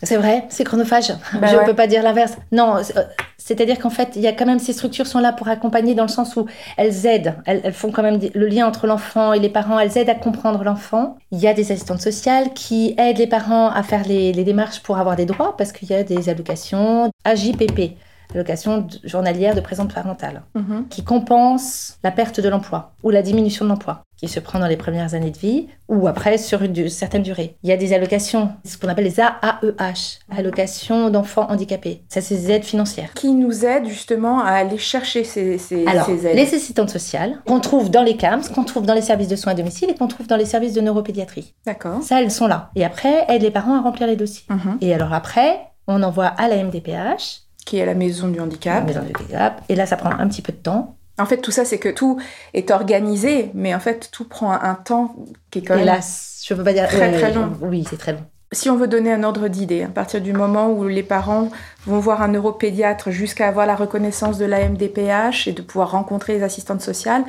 C'est 0.03 0.17
vrai, 0.17 0.45
c'est 0.49 0.65
chronophage. 0.65 1.13
Bah 1.35 1.49
je 1.49 1.57
ne 1.57 1.65
peux 1.65 1.75
pas 1.75 1.89
dire 1.89 2.03
l'inverse. 2.03 2.37
Non, 2.53 2.77
euh, 2.77 3.03
c'est-à-dire 3.37 3.79
qu'en 3.79 3.91
fait, 3.91 4.11
il 4.15 4.23
y 4.23 4.29
a 4.29 4.33
quand 4.33 4.47
même 4.47 4.61
ces 4.61 4.73
structures 4.73 5.07
sont 5.07 5.19
là 5.19 5.33
pour 5.33 5.49
accompagner 5.49 5.95
dans 5.95 6.05
le 6.05 6.09
sens 6.09 6.37
où 6.37 6.47
elles 6.77 7.07
aident, 7.07 7.35
elles, 7.47 7.73
font 7.73 7.91
quand 7.91 8.03
même 8.03 8.21
le 8.33 8.47
lien 8.47 8.67
entre 8.67 8.87
l'enfant 8.87 9.33
et 9.33 9.41
les 9.41 9.49
parents, 9.49 9.79
elles 9.79 9.99
aident 9.99 10.11
à 10.11 10.15
comprendre 10.15 10.63
l'enfant. 10.63 11.17
Il 11.33 11.41
y 11.41 11.49
a 11.49 11.55
des 11.55 11.73
assistantes 11.73 12.01
sociales 12.01 12.53
qui 12.55 12.95
aident 12.97 13.19
les 13.19 13.27
parents 13.27 13.71
à 13.71 13.83
faire 13.83 14.07
les, 14.07 14.33
les 14.33 14.45
démarches 14.45 14.81
pour 14.81 14.99
avoir 14.99 15.17
des 15.17 15.27
droits 15.27 15.57
parce 15.57 15.73
qu'il 15.73 15.89
y 15.91 15.95
a 15.95 16.05
des 16.05 16.29
allocations 16.29 17.11
AJPP 17.25 17.97
allocation 18.35 18.87
journalière 19.05 19.55
de 19.55 19.61
présence 19.61 19.93
parentale, 19.93 20.43
mhm. 20.55 20.89
qui 20.89 21.05
compense 21.05 21.99
la 22.05 22.11
perte 22.11 22.41
de 22.41 22.49
l'emploi 22.49 22.93
ou 23.03 23.11
la 23.11 23.23
diminution 23.23 23.65
de 23.65 23.71
l'emploi, 23.71 24.03
qui 24.17 24.29
se 24.29 24.41
prend 24.41 24.59
dans 24.59 24.67
les 24.67 24.77
premières 24.77 25.15
années 25.15 25.31
de 25.31 25.39
vie 25.39 25.69
ou 25.89 26.09
après 26.09 26.37
sur 26.39 26.63
une 26.63 26.89
certaine 26.89 27.23
durée. 27.23 27.57
Il 27.63 27.71
y 27.71 27.73
a 27.73 27.77
des 27.77 27.93
allocations, 27.93 28.51
ce 28.65 28.77
qu'on 28.77 28.89
appelle 28.89 29.05
les 29.05 29.21
AAEH, 29.21 30.19
allocations 30.37 31.11
d'enfants 31.11 31.49
handicapés. 31.49 32.03
Ça, 32.09 32.21
c'est 32.21 32.35
des 32.35 32.51
aides 32.51 32.65
financières. 32.65 33.15
Qui 33.15 33.33
nous 33.33 33.65
aident 33.65 33.87
justement 33.87 34.41
à 34.41 34.51
aller 34.51 34.79
chercher 34.79 35.25
ces, 35.25 35.57
ces, 35.59 35.87
Alors, 35.87 36.09
aides 36.11 36.35
Les 36.37 36.55
assistantes 36.55 36.91
sociales, 36.91 37.41
qu'on 37.47 37.61
trouve 37.61 37.91
dans 37.91 38.03
les 38.03 38.17
CAMS, 38.17 38.43
qu'on 38.55 38.65
trouve 38.65 38.87
dans 38.87 38.95
les 38.95 39.03
services 39.03 39.29
de 39.29 39.37
soins 39.37 39.53
à 39.53 39.57
domicile 39.57 39.91
et 39.91 39.95
qu'on 39.95 40.09
trouve 40.09 40.27
dans 40.27 40.37
les 40.37 40.45
services 40.45 40.75
de 40.75 40.81
neuropédiatrie. 40.81 41.55
D'accord. 41.65 42.03
Ça, 42.03 42.21
elles 42.21 42.31
sont 42.31 42.47
là. 42.47 42.71
Et 42.75 42.85
après, 42.85 43.25
aident 43.29 43.43
les 43.43 43.51
parents 43.51 43.77
à 43.77 43.81
remplir 43.81 44.07
les 44.07 44.17
dossiers. 44.17 44.45
Mhm. 44.51 44.79
Et 44.81 44.93
alors 44.93 45.13
après, 45.13 45.61
on 45.87 46.03
envoie 46.03 46.27
à 46.27 46.49
la 46.49 46.57
MDPH 46.63 47.48
qui 47.69 47.77
est 47.77 47.85
la 47.85 47.95
maison 47.95 48.29
du 48.29 48.41
handicap. 48.41 48.87
maison 48.87 49.03
du 49.03 49.13
handicap. 49.15 49.61
Et 49.69 49.75
là, 49.75 49.85
ça 49.85 49.99
prend 49.99 50.11
un 50.11 50.27
petit 50.27 50.41
peu 50.41 50.53
de 50.53 50.57
temps. 50.57 50.97
En 51.19 51.27
fait, 51.27 51.37
tout 51.37 51.51
ça, 51.51 51.67
c'est 51.67 51.79
que 51.79 51.91
tout 51.91 52.19
est 52.55 52.71
organisé, 52.71 53.51
mais 53.53 53.75
en 53.75 53.81
fait, 53.81 54.09
tout 54.11 54.25
prend 54.25 54.53
un, 54.53 54.75
temps 54.75 55.15
qui 55.51 55.59
est 55.59 55.63
quand 55.63 55.75
même. 55.75 55.83
Hélas, 55.83 56.43
je 56.47 56.55
peux 56.55 56.65
pas 56.65 56.73
dire. 56.73 56.89
Très, 56.89 57.13
très 57.13 57.35
long. 57.35 57.53
Oui, 57.61 57.85
c'est 57.89 57.99
très 57.99 58.13
long. 58.13 58.25
Si 58.53 58.71
on 58.71 58.77
veut 58.77 58.89
donner 58.89 59.13
un 59.13 59.23
ordre 59.23 59.49
d'idée, 59.49 59.83
à 59.83 59.89
partir 59.89 60.23
du 60.23 60.33
moment 60.33 60.71
où 60.71 60.89
les 60.89 61.03
parents 61.03 61.51
vont 61.85 61.99
voir 61.99 62.23
un 62.23 62.29
neuropédiatre 62.29 63.11
jusqu'à 63.11 63.49
avoir 63.49 63.67
la 63.67 63.77
reconnaissance 63.77 64.39
de 64.39 64.47
l'AMDPH 64.47 65.49
et 65.49 65.53
de 65.53 65.61
pouvoir 65.61 65.91
rencontrer 65.91 66.39
les 66.39 66.43
assistantes 66.43 66.81
sociales, 66.81 67.25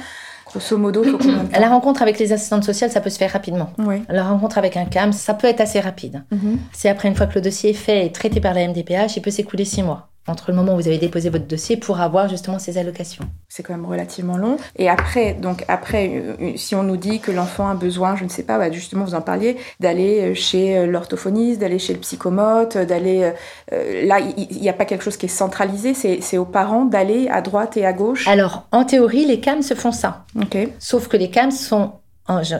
grosso 0.45 0.77
modo, 0.77 1.03
faut 1.03 1.17
La 1.59 1.67
rencontre 1.67 2.01
avec 2.01 2.17
les 2.17 2.31
assistantes 2.31 2.63
sociales, 2.63 2.91
ça 2.91 3.01
peut 3.01 3.09
se 3.09 3.17
faire 3.17 3.33
rapidement. 3.33 3.71
Oui. 3.79 4.03
La 4.07 4.23
rencontre 4.23 4.57
avec 4.57 4.77
un 4.77 4.85
CAM, 4.85 5.11
ça 5.11 5.33
peut 5.33 5.47
être 5.47 5.59
assez 5.59 5.81
rapide. 5.81 6.23
Mhm. 6.31 6.59
C'est 6.71 6.87
après, 6.87 7.09
une 7.09 7.15
fois 7.15 7.25
que 7.25 7.35
le 7.35 7.41
dossier 7.41 7.71
est 7.71 7.73
fait 7.73 8.05
et 8.05 8.11
traité 8.13 8.39
par 8.39 8.53
la 8.53 8.65
MDPH, 8.65 9.17
il 9.17 9.21
peut 9.21 9.31
s'écouler 9.31 9.65
six 9.65 9.83
mois 9.83 10.08
entre 10.27 10.51
le 10.51 10.57
moment 10.57 10.73
où 10.73 10.75
vous 10.75 10.87
avez 10.87 10.97
déposé 10.97 11.29
votre 11.29 11.47
dossier 11.47 11.77
pour 11.77 11.99
avoir 12.01 12.29
justement 12.29 12.59
ces 12.59 12.77
allocations. 12.77 13.25
C'est 13.47 13.63
quand 13.63 13.73
même 13.73 13.85
relativement 13.85 14.37
long. 14.37 14.57
Et 14.77 14.89
après, 14.89 15.33
donc 15.33 15.65
après, 15.67 16.09
euh, 16.13 16.53
si 16.55 16.75
on 16.75 16.83
nous 16.83 16.97
dit 16.97 17.19
que 17.19 17.31
l'enfant 17.31 17.69
a 17.69 17.73
besoin, 17.73 18.15
je 18.15 18.23
ne 18.23 18.29
sais 18.29 18.43
pas, 18.43 18.57
bah, 18.57 18.71
justement 18.71 19.05
vous 19.05 19.15
en 19.15 19.21
parliez, 19.21 19.57
d'aller 19.79 20.21
euh, 20.21 20.33
chez 20.35 20.77
euh, 20.77 20.85
l'orthophoniste, 20.85 21.59
d'aller 21.59 21.79
chez 21.79 21.93
le 21.93 21.99
psychomote, 21.99 22.77
d'aller 22.77 23.31
là, 23.71 24.19
il 24.19 24.61
n'y 24.61 24.69
a 24.69 24.73
pas 24.73 24.85
quelque 24.85 25.03
chose 25.03 25.17
qui 25.17 25.25
est 25.25 25.29
centralisé. 25.29 25.93
C'est 25.93 26.37
aux 26.37 26.45
parents 26.45 26.85
d'aller 26.85 27.27
à 27.29 27.41
droite 27.41 27.77
et 27.77 27.85
à 27.85 27.93
gauche? 27.93 28.27
Alors 28.27 28.67
en 28.71 28.85
théorie, 28.85 29.25
les 29.25 29.39
CAM 29.39 29.61
se 29.61 29.73
font 29.73 29.91
ça. 29.91 30.25
Ok. 30.39 30.57
Sauf 30.79 31.07
que 31.07 31.17
les 31.17 31.29
CAM 31.29 31.51
sont 31.51 31.93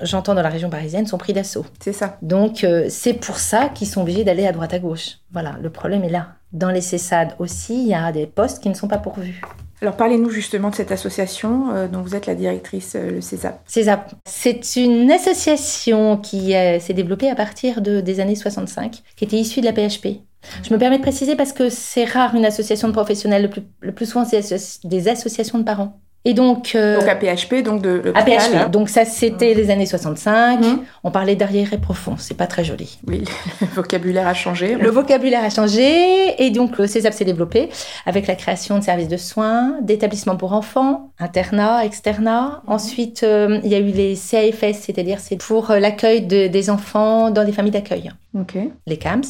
j'entends 0.04 0.36
dans 0.36 0.42
la 0.42 0.50
région 0.50 0.70
parisienne, 0.70 1.08
sont 1.08 1.18
pris 1.18 1.34
d'assaut. 1.34 1.66
C'est 1.80 1.94
ça. 1.94 2.18
Donc 2.22 2.66
c'est 2.90 3.14
pour 3.14 3.38
ça 3.38 3.70
qu'ils 3.70 3.88
sont 3.88 4.02
obligés 4.02 4.24
d'aller 4.24 4.48
à 4.48 4.52
droite 4.52 4.74
à 4.74 4.80
gauche. 4.80 5.20
Voilà, 5.32 5.56
le 5.62 5.70
problème 5.70 6.04
est 6.04 6.10
là. 6.10 6.30
Dans 6.52 6.72
les 6.72 6.82
CESAD 6.82 7.36
aussi, 7.40 7.84
il 7.84 7.88
y 7.88 7.94
a 7.94 8.12
des 8.12 8.26
postes 8.26 8.62
qui 8.62 8.70
ne 8.70 8.74
sont 8.74 8.88
pas 8.88 8.98
pourvus. 8.98 9.42
Alors 9.82 9.96
parlez-nous 9.96 10.30
justement 10.30 10.72
de 10.72 10.76
cette 10.76 10.92
association 10.92 11.72
euh, 11.74 11.88
dont 11.88 12.02
vous 12.02 12.16
êtes 12.16 12.26
la 12.26 12.36
directrice, 12.36 12.96
euh, 12.96 13.12
le 13.12 13.22
CESAP. 13.22 13.62
CESAP, 13.66 14.12
c'est 14.26 14.76
une 14.76 15.10
association 15.10 16.18
qui 16.18 16.54
euh, 16.54 16.80
s'est 16.80 16.94
développée 16.94 17.30
à 17.30 17.36
partir 17.36 17.82
de, 17.82 18.02
des 18.02 18.20
années 18.20 18.36
65, 18.36 19.04
qui 19.16 19.24
était 19.24 19.38
issue 19.38 19.62
de 19.62 19.66
la 19.66 19.74
PHP. 19.74 20.20
Je 20.64 20.74
me 20.74 20.80
permets 20.80 20.98
de 20.98 21.02
préciser 21.02 21.36
parce 21.36 21.54
que 21.54 21.70
c'est 21.70 22.06
rare 22.06 22.36
une 22.36 22.46
association 22.46 22.90
de 22.90 22.94
professionnels, 22.94 23.44
le 23.44 23.50
plus, 23.50 23.64
le 23.80 23.94
plus 23.94 24.06
souvent 24.06 24.26
c'est 24.26 24.42
des 24.84 25.08
associations 25.08 25.60
de 25.60 25.64
parents. 25.64 26.00
Et 26.26 26.34
donc, 26.34 26.74
euh, 26.76 27.00
donc 27.00 27.08
à 27.08 27.16
PHP, 27.16 27.64
donc 27.64 27.82
de 27.82 28.12
PHP. 28.14 28.54
Hein. 28.54 28.70
Donc 28.70 28.90
ça, 28.90 29.06
c'était 29.06 29.54
les 29.54 29.70
années 29.70 29.86
65. 29.86 30.60
Mmh. 30.60 30.80
On 31.06 31.12
parlait 31.12 31.36
d'arrière 31.36 31.72
et 31.72 31.78
profond. 31.78 32.16
C'est 32.18 32.36
pas 32.36 32.48
très 32.48 32.66
joli. 32.66 33.00
Oui, 33.08 33.24
le 33.62 33.68
vocabulaire 33.68 34.28
a 34.28 34.34
changé. 34.34 34.76
Le 34.76 34.90
vocabulaire 34.90 35.44
a 35.44 35.50
changé 35.50 36.44
et 36.44 36.52
donc 36.52 36.78
le 36.78 36.88
CESAP 36.88 37.14
s'est 37.14 37.26
développé 37.26 37.70
avec 38.06 38.28
la 38.28 38.36
création 38.36 38.78
de 38.78 38.84
services 38.84 39.08
de 39.08 39.16
soins, 39.16 39.78
d'établissements 39.82 40.36
pour 40.36 40.52
enfants, 40.52 41.12
internats, 41.20 41.86
externats. 41.86 42.62
Mmh. 42.68 42.72
Ensuite, 42.72 43.24
euh, 43.24 43.60
il 43.64 43.70
y 43.70 43.76
a 43.76 43.80
eu 43.80 43.92
les 43.92 44.16
CAFS, 44.16 44.78
c'est-à-dire 44.82 45.20
c'est 45.20 45.38
pour 45.38 45.72
euh, 45.72 45.80
l'accueil 45.80 46.22
des 46.24 46.70
enfants 46.70 47.32
dans 47.32 47.46
des 47.46 47.54
familles 47.54 47.72
d'accueil. 47.72 48.12
Ok. 48.38 48.58
Les 48.86 48.98
CAMS. 48.98 49.24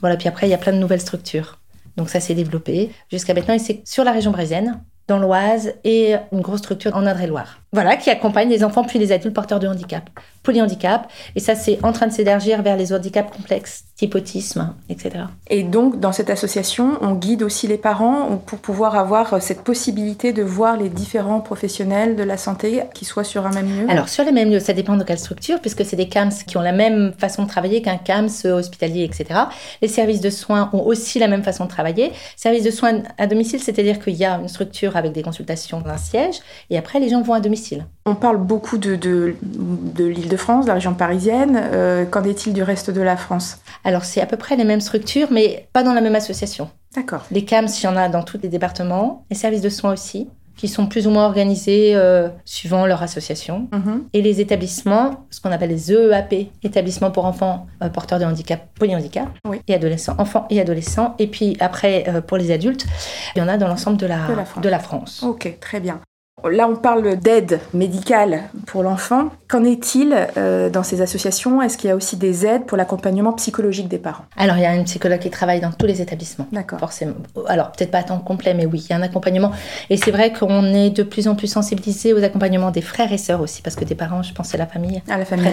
Voilà. 0.00 0.16
Puis 0.16 0.28
après, 0.28 0.46
il 0.46 0.50
y 0.50 0.54
a 0.54 0.58
plein 0.58 0.72
de 0.72 0.78
nouvelles 0.78 1.00
structures. 1.00 1.58
Donc 1.96 2.08
ça 2.08 2.20
s'est 2.20 2.34
développé 2.34 2.90
jusqu'à 3.10 3.34
maintenant 3.34 3.54
et 3.54 3.58
c'est 3.58 3.82
sur 3.84 4.04
la 4.04 4.12
région 4.12 4.30
brésilienne 4.30 4.80
dans 5.08 5.18
l'Oise 5.18 5.72
et 5.84 6.14
une 6.32 6.40
grosse 6.40 6.60
structure 6.60 6.94
en 6.94 7.06
Indre-et-Loire. 7.06 7.60
Voilà, 7.72 7.96
qui 7.96 8.08
accompagne 8.08 8.48
les 8.48 8.64
enfants 8.64 8.82
puis 8.82 8.98
les 8.98 9.12
adultes 9.12 9.34
porteurs 9.34 9.58
de 9.58 9.66
handicap, 9.66 10.08
polyhandicap. 10.42 11.06
Et 11.36 11.40
ça, 11.40 11.54
c'est 11.54 11.78
en 11.82 11.92
train 11.92 12.06
de 12.06 12.12
s'élargir 12.12 12.62
vers 12.62 12.78
les 12.78 12.94
handicaps 12.94 13.30
complexes, 13.30 13.84
type 13.94 14.14
autisme, 14.14 14.74
etc. 14.88 15.24
Et 15.50 15.64
donc, 15.64 16.00
dans 16.00 16.12
cette 16.12 16.30
association, 16.30 16.96
on 17.02 17.12
guide 17.12 17.42
aussi 17.42 17.66
les 17.66 17.76
parents 17.76 18.38
pour 18.46 18.58
pouvoir 18.58 18.96
avoir 18.96 19.42
cette 19.42 19.64
possibilité 19.64 20.32
de 20.32 20.42
voir 20.42 20.78
les 20.78 20.88
différents 20.88 21.40
professionnels 21.40 22.16
de 22.16 22.22
la 22.22 22.38
santé 22.38 22.84
qui 22.94 23.04
soient 23.04 23.24
sur 23.24 23.46
un 23.46 23.50
même 23.50 23.66
lieu? 23.66 23.90
Alors, 23.90 24.08
sur 24.08 24.24
les 24.24 24.32
mêmes 24.32 24.50
lieux, 24.50 24.60
ça 24.60 24.72
dépend 24.72 24.96
de 24.96 25.04
quelle 25.04 25.18
structure, 25.18 25.60
puisque 25.60 25.84
c'est 25.84 25.96
des 25.96 26.08
CAMS 26.08 26.32
qui 26.46 26.56
ont 26.56 26.62
la 26.62 26.72
même 26.72 27.12
façon 27.18 27.42
de 27.42 27.48
travailler 27.48 27.82
qu'un 27.82 27.98
CAMS 27.98 28.46
hospitalier, 28.46 29.04
etc. 29.04 29.40
Les 29.82 29.88
services 29.88 30.22
de 30.22 30.30
soins 30.30 30.70
ont 30.72 30.82
aussi 30.86 31.18
la 31.18 31.28
même 31.28 31.42
façon 31.42 31.64
de 31.64 31.70
travailler. 31.70 32.12
Services 32.36 32.64
de 32.64 32.70
soins 32.70 33.02
à 33.18 33.26
domicile, 33.26 33.60
c'est-à-dire 33.60 33.98
qu'il 33.98 34.14
y 34.14 34.24
a 34.24 34.38
une 34.38 34.48
structure 34.48 34.96
avec 34.98 35.12
des 35.12 35.22
consultations 35.22 35.80
dans 35.80 35.90
un 35.90 35.96
siège, 35.96 36.40
et 36.70 36.78
après, 36.78 37.00
les 37.00 37.08
gens 37.08 37.22
vont 37.22 37.34
à 37.34 37.40
domicile 37.40 37.86
on 38.08 38.14
parle 38.14 38.38
beaucoup 38.38 38.78
de, 38.78 38.96
de, 38.96 40.04
l'île 40.04 40.28
de 40.28 40.36
France, 40.36 40.64
de 40.64 40.68
la 40.68 40.74
région 40.74 40.94
parisienne. 40.94 41.60
Euh, 41.72 42.04
qu'en 42.06 42.24
est-il 42.24 42.52
du 42.54 42.62
reste 42.62 42.90
de 42.90 43.02
la 43.02 43.16
France? 43.16 43.58
Alors, 43.84 44.04
c'est 44.04 44.20
à 44.20 44.26
peu 44.26 44.36
près 44.36 44.56
les 44.56 44.64
mêmes 44.64 44.80
structures, 44.80 45.28
mais 45.30 45.68
pas 45.72 45.82
dans 45.82 45.92
la 45.92 46.00
même 46.00 46.14
association. 46.14 46.70
D'accord. 46.94 47.26
Les 47.30 47.44
CAMS, 47.44 47.68
il 47.80 47.84
y 47.84 47.86
en 47.86 47.96
a 47.96 48.08
dans 48.08 48.22
tous 48.22 48.38
les 48.42 48.48
départements. 48.48 49.24
Les 49.30 49.36
services 49.36 49.60
de 49.60 49.68
soins 49.68 49.92
aussi, 49.92 50.28
qui 50.58 50.68
sont 50.68 50.86
plus 50.86 51.06
ou 51.06 51.10
moins 51.10 51.24
organisés 51.24 51.94
euh, 51.94 52.28
suivant 52.44 52.84
leur 52.84 53.02
association. 53.02 53.68
Mhm. 53.72 54.04
Et 54.12 54.20
les 54.20 54.42
établissements, 54.42 55.26
ce 55.30 55.40
qu'on 55.40 55.52
appelle 55.52 55.70
les 55.70 55.90
EEAP, 55.90 56.50
établissements 56.62 57.10
pour 57.10 57.24
enfants 57.24 57.66
euh, 57.82 57.88
porteurs 57.88 58.18
de 58.18 58.24
handicap, 58.26 58.68
polyhandicap, 58.74 59.28
et 59.66 59.74
adolescents, 59.74 60.16
enfants 60.18 60.46
et 60.50 60.60
adolescents. 60.60 61.14
Et 61.18 61.28
puis 61.28 61.56
après, 61.60 62.04
pour 62.26 62.36
les 62.36 62.50
adultes, 62.50 62.86
il 63.34 63.38
y 63.38 63.42
en 63.42 63.48
a 63.48 63.56
dans 63.56 63.68
l'ensemble 63.68 63.96
de 63.96 64.06
la, 64.06 64.26
de 64.60 64.68
la 64.68 64.78
France. 64.78 65.22
Ok, 65.22 65.56
très 65.60 65.80
bien. 65.80 66.00
Là, 66.44 66.68
on 66.68 66.76
parle 66.76 67.16
d'aide 67.16 67.60
médicale 67.74 68.42
pour 68.66 68.82
l'enfant. 68.82 69.30
Qu'en 69.48 69.64
est-il 69.64 70.14
euh, 70.36 70.70
dans 70.70 70.82
ces 70.82 71.00
associations? 71.00 71.62
Est-ce 71.62 71.76
qu'il 71.76 71.88
y 71.88 71.92
a 71.92 71.96
aussi 71.96 72.16
des 72.16 72.46
aides 72.46 72.66
pour 72.66 72.76
l'accompagnement 72.76 73.32
psychologique 73.32 73.88
des 73.88 73.98
parents? 73.98 74.24
Alors, 74.36 74.56
il 74.56 74.62
y 74.62 74.66
a 74.66 74.74
une 74.74 74.84
psychologue 74.84 75.18
qui 75.18 75.30
travaille 75.30 75.60
dans 75.60 75.72
tous 75.72 75.86
les 75.86 76.00
établissements. 76.00 76.46
D'accord. 76.52 76.78
Forcément. 76.78 77.14
Alors, 77.46 77.72
peut-être 77.72 77.90
pas 77.90 77.98
à 77.98 78.02
temps 78.02 78.18
complet, 78.18 78.54
mais 78.54 78.66
oui, 78.66 78.84
il 78.84 78.90
y 78.90 78.92
a 78.92 78.96
un 78.96 79.02
accompagnement. 79.02 79.52
Et 79.90 79.96
c'est 79.96 80.10
vrai 80.10 80.32
qu'on 80.32 80.64
est 80.64 80.90
de 80.90 81.02
plus 81.02 81.28
en 81.28 81.34
plus 81.34 81.48
sensibilisé 81.48 82.12
aux 82.12 82.22
accompagnements 82.22 82.70
des 82.70 82.82
frères 82.82 83.12
et 83.12 83.18
sœurs 83.18 83.40
aussi, 83.40 83.62
parce 83.62 83.76
que 83.76 83.84
des 83.84 83.94
parents, 83.94 84.22
je 84.22 84.32
pense, 84.32 84.48
c'est 84.48 84.58
la 84.58 84.66
famille. 84.66 85.02
Ah, 85.08 85.18
la 85.18 85.24
famille. 85.24 85.48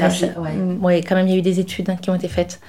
Oui, 0.81 1.01
quand 1.01 1.15
même, 1.15 1.27
il 1.27 1.33
y 1.33 1.35
a 1.35 1.39
eu 1.39 1.41
des 1.41 1.59
études 1.59 1.89
hein, 1.89 1.97
qui 1.99 2.09
ont 2.09 2.15
été 2.15 2.27
faites 2.27 2.59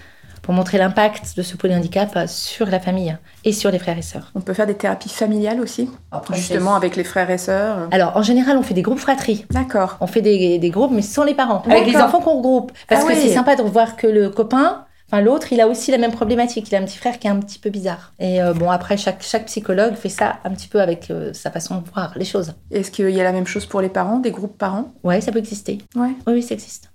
pour 0.47 0.55
montrer 0.55 0.79
l'impact 0.79 1.37
de 1.37 1.43
ce 1.43 1.57
polyhandicap 1.57 2.29
sur 2.29 2.67
la 2.67 2.79
famille 2.79 3.17
et 3.45 3.53
sur 3.53 3.73
les 3.73 3.81
frères 3.81 3.99
et 3.99 4.03
sœurs. 4.03 4.31
On 4.37 4.41
peut 4.41 4.55
faire 4.55 4.69
des 4.69 4.77
thérapies 4.77 5.09
familiales 5.09 5.61
aussi, 5.61 5.91
justement 6.33 6.77
avec 6.77 6.95
les 6.95 7.03
frères 7.03 7.29
et 7.31 7.37
sœurs. 7.37 7.89
Alors 7.91 8.17
en 8.17 8.23
général, 8.23 8.57
on 8.57 8.63
fait 8.63 8.73
des 8.73 8.83
groupes 8.83 9.01
fratries. 9.01 9.45
D'accord. 9.51 9.97
On 10.01 10.07
fait 10.07 10.23
des, 10.23 10.61
des, 10.61 10.71
groupes, 10.71 10.93
mais 10.93 11.03
sans 11.03 11.25
les 11.25 11.35
parents, 11.35 11.63
avec 11.69 11.87
les 11.87 11.97
enfants 11.97 12.21
qu'on 12.21 12.37
regroupe. 12.37 12.71
Parce 12.89 13.05
ah 13.05 13.09
que 13.09 13.17
c'est 13.17 13.35
sympa 13.35 13.57
de 13.57 13.63
voir 13.63 13.97
que 13.97 14.07
le 14.07 14.31
copain 14.31 14.85
Enfin, 15.09 15.23
l'autre, 15.23 15.53
il 15.53 15.61
a 15.61 15.69
aussi 15.69 15.93
la 15.93 15.99
même 15.99 16.11
problématique. 16.11 16.69
Il 16.69 16.75
a 16.75 16.79
un 16.79 16.85
petit 16.85 16.99
frère 16.99 17.21
qui 17.21 17.29
est 17.29 17.31
un 17.31 17.39
petit 17.39 17.61
peu 17.61 17.71
bizarre. 17.71 18.13
Et 18.19 18.43
euh, 18.43 18.55
bon, 18.55 18.73
après, 18.73 18.97
chaque, 18.97 19.23
chaque 19.23 19.47
psychologue 19.47 19.95
fait 19.95 20.09
ça 20.09 20.39
un 20.43 20.51
petit 20.51 20.67
peu 20.67 20.81
avec 20.81 21.13
euh, 21.13 21.33
sa 21.33 21.53
façon 21.53 21.77
de 21.77 21.89
voir 21.95 22.13
les 22.17 22.25
choses. 22.25 22.55
Est-ce 22.73 22.91
qu'il 22.91 23.11
y 23.11 23.21
a 23.21 23.25
la 23.25 23.31
même 23.31 23.47
chose 23.47 23.67
pour 23.67 23.81
les 23.81 23.89
parents, 23.89 24.19
des 24.19 24.33
groupes 24.33 24.59
parents? 24.59 24.93
Ouais, 25.05 25.21
ça 25.21 25.31
peut 25.31 25.39
exister. 25.39 25.79
Ouais. 25.95 26.11
Oui, 26.27 26.35
oui, 26.35 26.43
ça 26.43 26.55
existe. 26.55 26.91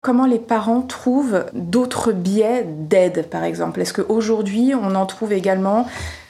Comment 0.00 0.26
les 0.26 0.38
parents 0.38 0.82
trouvent 0.82 1.46
d'autres 1.52 2.12
biais 2.12 2.64
d'aide, 2.64 3.28
par 3.28 3.42
exemple? 3.42 3.80
Est-ce 3.80 3.92
qu'aujourd'hui, 3.92 4.72
on 4.74 4.94
en 4.94 5.06
trouve 5.06 5.32
également 5.32 5.86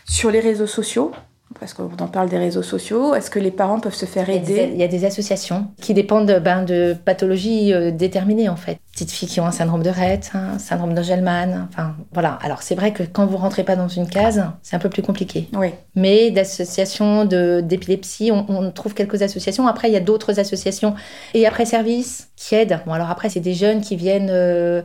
sur 0.09 0.31
les 0.31 0.41
réseaux 0.41 0.67
sociaux? 0.67 1.13
Parce 1.59 1.75
qu'on 1.75 1.85
en 1.85 2.09
parle 2.09 2.29
des 2.29 2.38
réseaux 2.38 2.62
sociaux, 2.62 3.15
est-ce 3.15 3.31
que 3.31 3.38
les 3.38 3.50
parents 3.50 3.81
peuvent 3.81 3.95
se 3.95 4.05
faire 4.05 4.29
aider 4.29 4.71
Il 4.73 4.79
y 4.79 4.83
a 4.83 4.88
des 4.88 5.05
associations 5.05 5.69
qui 5.81 5.95
dépendent 5.95 6.41
ben, 6.43 6.65
de 6.65 6.95
pathologies 7.05 7.73
euh, 7.73 7.91
déterminées 7.91 8.49
en 8.49 8.57
fait. 8.57 8.79
Petites 8.93 9.11
filles 9.11 9.29
qui 9.29 9.41
ont 9.41 9.47
un 9.47 9.53
syndrome 9.53 9.83
de 9.83 9.91
Rett, 9.91 10.31
un 10.35 10.59
syndrome 10.59 10.95
d'Angelman, 10.95 11.69
enfin 11.71 11.95
voilà. 12.12 12.38
Alors 12.43 12.62
c'est 12.62 12.75
vrai 12.75 12.93
que 12.93 13.03
quand 13.03 13.26
vous 13.26 13.37
rentrez 13.37 13.62
pas 13.62 13.76
dans 13.76 13.88
une 13.88 14.09
case, 14.09 14.45
c'est 14.62 14.76
un 14.76 14.79
peu 14.79 14.91
plus 14.91 15.03
compliqué. 15.03 15.49
Oui. 15.55 15.69
Mais 15.95 16.31
d'associations 16.31 17.25
d'épilepsie, 17.25 18.31
on, 18.33 18.45
on, 18.49 18.71
trouve 18.71 18.95
quelques 18.95 19.23
associations. 19.23 19.67
Après, 19.67 19.88
il 19.88 19.93
y 19.93 19.97
a 19.97 20.00
d'autres 20.00 20.41
associations. 20.41 20.95
Et 21.35 21.47
après 21.47 21.65
service 21.65 22.29
qui 22.37 22.55
aident. 22.55 22.81
Bon 22.87 22.93
alors 22.93 23.11
après, 23.11 23.29
c'est 23.29 23.41
des 23.41 23.55
jeunes 23.55 23.81
qui 23.81 23.97
viennent... 23.97 24.31
Euh, 24.31 24.83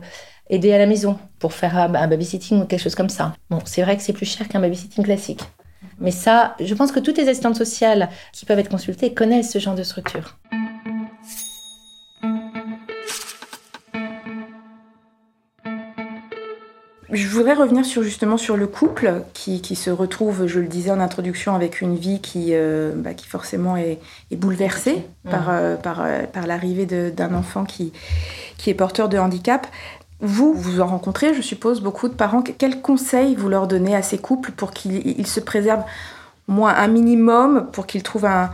aider 0.50 0.72
à 0.72 0.76
la 0.76 0.86
maison 0.86 1.18
pour 1.38 1.54
faire 1.54 1.78
un 1.78 1.88
babysitting 2.08 2.62
ou 2.62 2.64
quelque 2.66 2.82
chose 2.82 2.94
comme 2.94 3.08
ça. 3.08 3.32
Bon, 3.48 3.60
c'est 3.64 3.80
vrai 3.80 3.96
que 3.96 4.02
c'est 4.02 4.12
plus 4.12 4.26
cher 4.26 4.48
qu'un 4.48 4.60
babysitting 4.60 5.02
classique. 5.02 5.40
Mais 6.02 6.10
ça, 6.10 6.56
je 6.60 6.74
pense 6.74 6.92
que 6.92 7.00
toutes 7.00 7.16
les 7.16 7.28
assistantes 7.28 7.56
sociales 7.56 8.08
qui 8.32 8.44
peuvent 8.44 8.58
être 8.58 8.68
consultées 8.68 9.14
connaissent 9.14 9.52
ce 9.52 9.58
genre 9.58 9.76
de 9.76 9.84
structure. 9.84 10.36
Je 17.12 17.28
voudrais 17.28 17.52
revenir 17.52 17.84
sur 17.84 18.02
justement 18.02 18.38
sur 18.38 18.56
le 18.56 18.66
couple 18.66 19.22
qui, 19.34 19.60
se 19.76 19.90
retrouve, 19.90 20.46
je 20.46 20.60
le 20.60 20.66
disais 20.66 20.90
en 20.90 20.98
introduction, 20.98 21.54
avec 21.54 21.82
une 21.82 21.94
vie 21.94 22.22
qui, 22.22 22.48
euh, 22.52 22.92
bah, 22.96 23.12
qui 23.12 23.26
forcément 23.26 23.76
est, 23.76 23.98
bouleversée 24.32 25.04
par, 25.30 25.50
euh, 25.50 25.76
par, 25.76 26.00
euh, 26.02 26.22
par 26.22 26.46
l'arrivée 26.46 26.86
d'un 26.86 27.34
enfant 27.34 27.64
qui, 27.64 27.92
qui 28.56 28.70
est 28.70 28.74
porteur 28.74 29.10
de 29.10 29.18
handicap. 29.18 29.66
Vous, 30.24 30.54
vous 30.54 30.80
en 30.80 30.86
rencontrez, 30.86 31.34
je 31.34 31.42
suppose, 31.42 31.80
beaucoup 31.80 32.08
de 32.08 32.14
parents. 32.14 32.42
Quels 32.42 32.80
conseils 32.80 33.34
vous 33.34 33.48
leur 33.48 33.66
donnez 33.66 33.96
à 33.96 34.02
ces 34.02 34.18
couples 34.18 34.52
pour 34.52 34.70
qu'ils 34.70 35.26
se 35.26 35.40
préservent 35.40 35.84
moins 36.46 36.74
un 36.74 36.86
minimum, 36.86 37.68
pour 37.72 37.86
qu'ils 37.86 38.04
trouvent 38.04 38.26
un, 38.26 38.50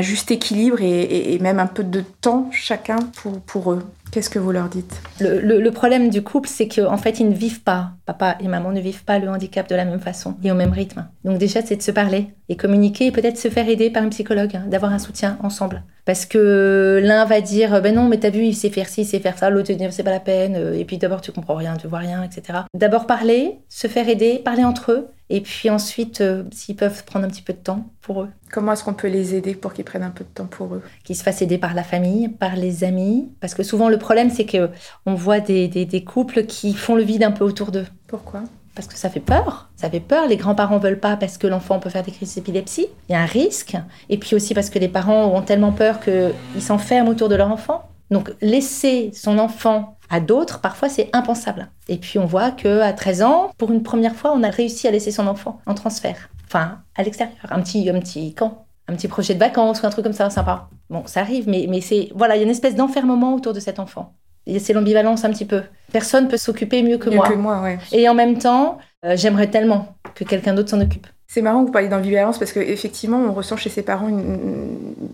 juste 0.00 0.32
équilibre 0.32 0.78
et, 0.80 1.38
même 1.40 1.60
un 1.60 1.68
peu 1.68 1.84
de 1.84 2.00
temps 2.00 2.50
chacun 2.52 2.96
pour, 3.22 3.40
pour 3.40 3.72
eux? 3.72 3.84
Qu'est-ce 4.10 4.30
que 4.30 4.38
vous 4.38 4.52
leur 4.52 4.68
dites 4.68 5.00
le, 5.20 5.68
problème 5.70 6.08
du 6.08 6.22
couple, 6.22 6.48
c'est 6.48 6.68
qu'en 6.68 6.96
fait, 6.96 7.20
ils 7.20 7.28
ne 7.28 7.34
vivent 7.34 7.62
pas, 7.62 7.90
papa 8.06 8.36
et 8.40 8.48
maman 8.48 8.72
ne 8.72 8.80
vivent 8.80 9.04
pas 9.04 9.18
le 9.18 9.28
handicap 9.28 9.68
de 9.68 9.74
la 9.74 9.84
même 9.84 10.00
façon 10.00 10.36
et 10.42 10.50
au 10.50 10.54
même 10.54 10.72
rythme. 10.72 11.06
Donc 11.24 11.38
déjà, 11.38 11.60
c'est 11.62 11.76
de 11.76 11.82
se 11.82 11.90
parler 11.90 12.28
et 12.48 12.56
communiquer 12.56 13.06
et 13.06 13.12
peut-être 13.12 13.36
se 13.36 13.48
faire 13.48 13.68
aider 13.68 13.90
par 13.90 14.02
un 14.02 14.08
psychologue, 14.08 14.56
hein, 14.56 14.64
d'avoir 14.68 14.92
un 14.92 14.98
soutien 14.98 15.36
ensemble. 15.42 15.82
Parce 16.04 16.24
que 16.24 17.00
l'un 17.02 17.24
va 17.24 17.40
dire, 17.40 17.82
ben 17.82 17.94
non, 17.94 18.08
mais 18.08 18.18
t'as 18.18 18.30
vu, 18.30 18.44
il 18.44 18.54
sait 18.54 18.70
faire 18.70 18.88
ci, 18.88 19.02
il 19.02 19.06
sait 19.06 19.18
faire 19.18 19.36
ça, 19.36 19.50
l'autre 19.50 19.72
dit, 19.72 19.84
c'est 19.90 20.04
pas 20.04 20.10
la 20.12 20.20
peine, 20.20 20.54
euh, 20.56 20.78
et 20.78 20.84
puis 20.84 20.98
d'abord, 20.98 21.20
tu 21.20 21.32
comprends 21.32 21.56
rien, 21.56 21.76
tu 21.76 21.88
vois 21.88 21.98
rien, 21.98 22.22
etc. 22.22 22.60
D'abord 22.74 23.06
parler, 23.06 23.58
se 23.68 23.88
faire 23.88 24.08
aider, 24.08 24.40
parler 24.44 24.64
entre 24.64 24.92
eux, 24.92 25.08
et 25.28 25.40
puis 25.40 25.70
ensuite, 25.70 26.20
euh, 26.20 26.44
s'ils 26.52 26.76
peuvent 26.76 27.04
prendre 27.04 27.26
un 27.26 27.28
petit 27.28 27.42
peu 27.42 27.52
de 27.52 27.58
temps 27.58 27.88
pour 28.00 28.22
eux. 28.22 28.28
Comment 28.52 28.72
est-ce 28.72 28.84
qu'on 28.84 28.94
peut 28.94 29.08
les 29.08 29.34
aider 29.34 29.54
pour 29.54 29.72
qu'ils 29.72 29.84
prennent 29.84 30.04
un 30.04 30.10
peu 30.10 30.22
de 30.22 30.28
temps 30.28 30.46
pour 30.46 30.74
eux? 30.74 30.82
Qu'ils 31.04 31.16
se 31.16 31.24
fassent 31.24 31.42
aider 31.42 31.58
par 31.58 31.74
la 31.74 31.82
famille, 31.82 32.28
par 32.28 32.54
les 32.54 32.84
amis. 32.84 33.28
Parce 33.40 33.54
que 33.54 33.64
souvent, 33.64 33.88
le 33.88 33.98
problème, 33.98 34.30
c'est 34.30 34.46
que 34.46 34.70
on 35.04 35.14
voit 35.14 35.40
des, 35.40 35.66
des, 35.66 36.04
couples 36.04 36.44
qui 36.44 36.74
font 36.74 36.94
le 36.94 37.02
vide 37.02 37.24
un 37.24 37.32
peu 37.32 37.44
autour 37.44 37.72
d'eux. 37.72 37.86
Pourquoi? 38.06 38.44
Parce 38.76 38.86
que 38.86 38.96
ça 38.96 39.10
fait 39.10 39.20
peur. 39.20 39.68
Ça 39.74 39.90
fait 39.90 40.00
peur. 40.00 40.28
Les 40.28 40.36
grands-parents 40.36 40.78
veulent 40.78 41.00
pas 41.00 41.16
parce 41.16 41.38
que 41.38 41.48
l'enfant 41.48 41.80
peut 41.80 41.90
faire 41.90 42.04
des 42.04 42.12
crises 42.12 42.34
d'épilepsie. 42.36 42.86
Il 43.08 43.12
y 43.12 43.14
a 43.16 43.20
un 43.20 43.26
risque. 43.26 43.76
Et 44.08 44.18
puis 44.18 44.36
aussi 44.36 44.54
parce 44.54 44.70
que 44.70 44.78
les 44.78 44.88
parents 44.88 45.34
ont 45.34 45.42
tellement 45.42 45.72
peur 45.72 45.98
qu'ils 46.00 46.62
s'enferment 46.62 47.10
autour 47.10 47.28
de 47.28 47.34
leur 47.34 47.50
enfant. 47.50 47.88
Donc 48.10 48.32
laisser 48.40 49.10
son 49.12 49.38
enfant 49.38 49.96
à 50.10 50.20
d'autres, 50.20 50.60
parfois 50.60 50.88
c'est 50.88 51.10
impensable. 51.12 51.70
Et 51.88 51.98
puis 51.98 52.18
on 52.18 52.26
voit 52.26 52.50
que 52.50 52.80
à 52.80 52.92
13 52.92 53.22
ans, 53.22 53.50
pour 53.58 53.72
une 53.72 53.82
première 53.82 54.14
fois, 54.14 54.32
on 54.32 54.42
a 54.42 54.50
réussi 54.50 54.86
à 54.86 54.90
laisser 54.90 55.10
son 55.10 55.26
enfant 55.26 55.60
en 55.66 55.74
transfert, 55.74 56.30
enfin 56.46 56.78
à 56.96 57.02
l'extérieur, 57.02 57.36
un 57.50 57.60
petit 57.62 57.88
un 57.90 57.98
petit 57.98 58.34
camp, 58.34 58.66
un 58.88 58.94
petit 58.94 59.08
projet 59.08 59.34
de 59.34 59.40
vacances 59.40 59.82
ou 59.82 59.86
un 59.86 59.90
truc 59.90 60.04
comme 60.04 60.12
ça, 60.12 60.30
sympa. 60.30 60.68
Bon, 60.90 61.02
ça 61.06 61.20
arrive, 61.20 61.48
mais 61.48 61.66
mais 61.68 61.80
c'est 61.80 62.10
voilà, 62.14 62.36
il 62.36 62.38
y 62.38 62.42
a 62.42 62.44
une 62.44 62.50
espèce 62.50 62.76
d'enfermement 62.76 63.34
autour 63.34 63.52
de 63.52 63.60
cet 63.60 63.80
enfant. 63.80 64.14
C'est 64.60 64.72
l'ambivalence 64.72 65.24
un 65.24 65.30
petit 65.30 65.44
peu. 65.44 65.62
Personne 65.90 66.28
peut 66.28 66.36
s'occuper 66.36 66.84
mieux 66.84 66.98
que 66.98 67.10
moi. 67.10 67.28
Que 67.28 67.34
moi 67.34 67.62
ouais. 67.62 67.78
Et 67.90 68.08
en 68.08 68.14
même 68.14 68.38
temps, 68.38 68.78
euh, 69.04 69.16
j'aimerais 69.16 69.50
tellement 69.50 69.96
que 70.14 70.22
quelqu'un 70.22 70.54
d'autre 70.54 70.70
s'en 70.70 70.80
occupe. 70.80 71.08
C'est 71.28 71.42
marrant 71.42 71.62
que 71.62 71.66
vous 71.66 71.72
parliez 71.72 71.88
d'ambivalence 71.88 72.38
parce 72.38 72.52
qu'effectivement, 72.52 73.18
on 73.18 73.32
ressent 73.32 73.56
chez 73.56 73.68
ses 73.68 73.82
parents, 73.82 74.08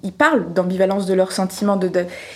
ils 0.03 0.13
parlent 0.13 0.53
d'ambivalence 0.53 1.07
de 1.07 1.15
leurs 1.15 1.33
sentiments, 1.33 1.77
de, 1.77 1.91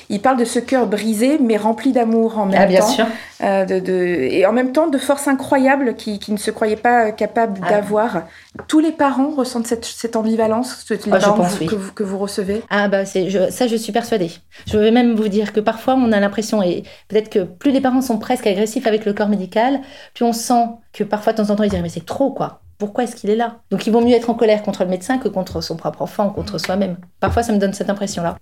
ils 0.08 0.20
parlent 0.20 0.38
de 0.38 0.46
ce 0.46 0.58
cœur 0.58 0.86
brisé 0.86 1.38
mais 1.38 1.58
rempli 1.58 1.92
d'amour 1.92 2.38
en 2.38 2.46
même 2.46 2.58
ah, 2.58 2.66
bien 2.66 2.80
temps. 2.80 2.88
Sûr. 2.88 3.06
Euh, 3.44 3.66
de, 3.66 3.92
et 3.92 4.46
en 4.46 4.52
même 4.52 4.72
temps 4.72 4.86
de 4.86 4.96
force 4.96 5.28
incroyable 5.28 5.94
qu'ils 5.94 6.18
qui 6.18 6.32
ne 6.32 6.38
se 6.38 6.50
croyaient 6.50 6.76
pas 6.76 7.12
capables 7.12 7.60
ah. 7.64 7.70
d'avoir. 7.70 8.22
Tous 8.66 8.80
les 8.80 8.92
parents 8.92 9.28
ressentent 9.28 9.66
cette, 9.66 9.84
cette 9.84 10.16
ambivalence, 10.16 10.86
les 10.88 10.96
ah, 11.12 11.18
parents 11.18 11.44
que, 11.44 11.74
vous, 11.74 11.92
que, 11.92 12.02
vous, 12.02 12.16
recevez 12.16 12.62
Ah 12.70 12.88
bah 12.88 13.04
je, 13.04 13.50
ça 13.50 13.66
je 13.66 13.76
suis 13.76 13.92
persuadée. 13.92 14.30
Je 14.66 14.78
vais 14.78 14.90
même 14.90 15.14
vous 15.14 15.28
dire 15.28 15.52
que 15.52 15.60
parfois 15.60 15.96
on 15.96 16.12
a 16.12 16.20
l'impression, 16.20 16.62
et 16.62 16.82
peut-être 17.08 17.28
que 17.28 17.40
plus 17.40 17.72
les 17.72 17.82
parents 17.82 18.00
sont 18.00 18.18
presque 18.18 18.46
agressifs 18.46 18.86
avec 18.86 19.04
le 19.04 19.12
corps 19.12 19.28
médical, 19.28 19.80
plus 20.14 20.24
on 20.24 20.32
sent 20.32 20.64
que 20.94 21.04
parfois 21.04 21.34
de 21.34 21.42
temps 21.42 21.50
en 21.50 21.56
temps 21.56 21.62
ils 21.62 21.70
disent 21.70 21.82
mais 21.82 21.90
c'est 21.90 22.06
trop 22.06 22.30
quoi 22.30 22.62
pourquoi 22.78 23.04
est-ce 23.04 23.16
qu'il 23.16 23.30
est 23.30 23.36
là? 23.36 23.60
Donc 23.70 23.86
il 23.86 23.92
vaut 23.92 24.00
mieux 24.00 24.14
être 24.14 24.30
en 24.30 24.34
colère 24.34 24.62
contre 24.62 24.84
le 24.84 24.90
médecin 24.90 25.18
que 25.18 25.28
contre 25.28 25.60
son 25.60 25.76
propre 25.76 26.02
enfant, 26.02 26.30
contre 26.30 26.58
soi-même. 26.58 26.96
Parfois 27.20 27.42
ça 27.42 27.52
me 27.52 27.58
donne 27.58 27.72
cette 27.72 27.90
impression-là. 27.90 28.36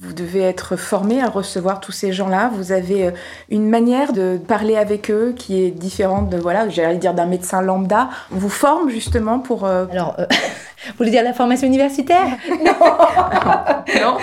Vous 0.00 0.12
devez 0.12 0.42
être 0.42 0.76
formé 0.76 1.22
à 1.22 1.28
recevoir 1.28 1.80
tous 1.80 1.92
ces 1.92 2.12
gens-là. 2.12 2.50
Vous 2.52 2.72
avez 2.72 3.06
euh, 3.06 3.10
une 3.48 3.68
manière 3.68 4.12
de 4.12 4.38
parler 4.38 4.76
avec 4.76 5.10
eux 5.10 5.34
qui 5.36 5.62
est 5.62 5.70
différente 5.70 6.28
de, 6.30 6.36
voilà, 6.36 6.68
j'allais 6.68 6.98
dire 6.98 7.14
d'un 7.14 7.26
médecin 7.26 7.62
lambda. 7.62 8.10
On 8.32 8.36
vous 8.38 8.48
forme 8.48 8.90
justement 8.90 9.38
pour... 9.38 9.64
Euh, 9.64 9.86
Alors, 9.92 10.16
euh, 10.18 10.26
Vous 10.88 10.94
voulez 10.98 11.10
dire 11.10 11.22
la 11.22 11.32
formation 11.32 11.66
universitaire? 11.66 12.26
Non. 13.94 14.16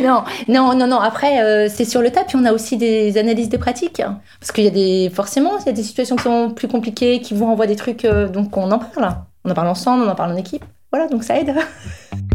non. 0.00 0.24
non, 0.48 0.74
non, 0.74 0.86
non, 0.86 1.00
Après, 1.00 1.42
euh, 1.42 1.68
c'est 1.68 1.84
sur 1.84 2.00
le 2.00 2.10
tas. 2.10 2.24
Puis 2.24 2.36
on 2.40 2.44
a 2.44 2.52
aussi 2.52 2.76
des 2.76 3.18
analyses 3.18 3.48
de 3.48 3.56
pratiques. 3.56 4.02
Parce 4.40 4.52
qu'il 4.52 4.64
y 4.64 4.68
a 4.68 4.70
des, 4.70 5.10
forcément, 5.12 5.58
il 5.58 5.66
y 5.66 5.68
a 5.68 5.72
des 5.72 5.82
situations 5.82 6.16
qui 6.16 6.22
sont 6.22 6.50
plus 6.50 6.68
compliquées, 6.68 7.20
qui 7.20 7.34
vous 7.34 7.46
renvoient 7.46 7.66
des 7.66 7.76
trucs, 7.76 8.04
euh, 8.04 8.28
donc 8.28 8.56
on 8.56 8.70
en 8.70 8.78
parle. 8.78 9.16
On 9.44 9.50
en 9.50 9.54
parle 9.54 9.68
ensemble, 9.68 10.04
on 10.04 10.08
en 10.10 10.14
parle 10.14 10.32
en 10.32 10.36
équipe. 10.36 10.64
Voilà, 10.92 11.08
donc 11.08 11.24
ça 11.24 11.36
aide. 11.38 11.54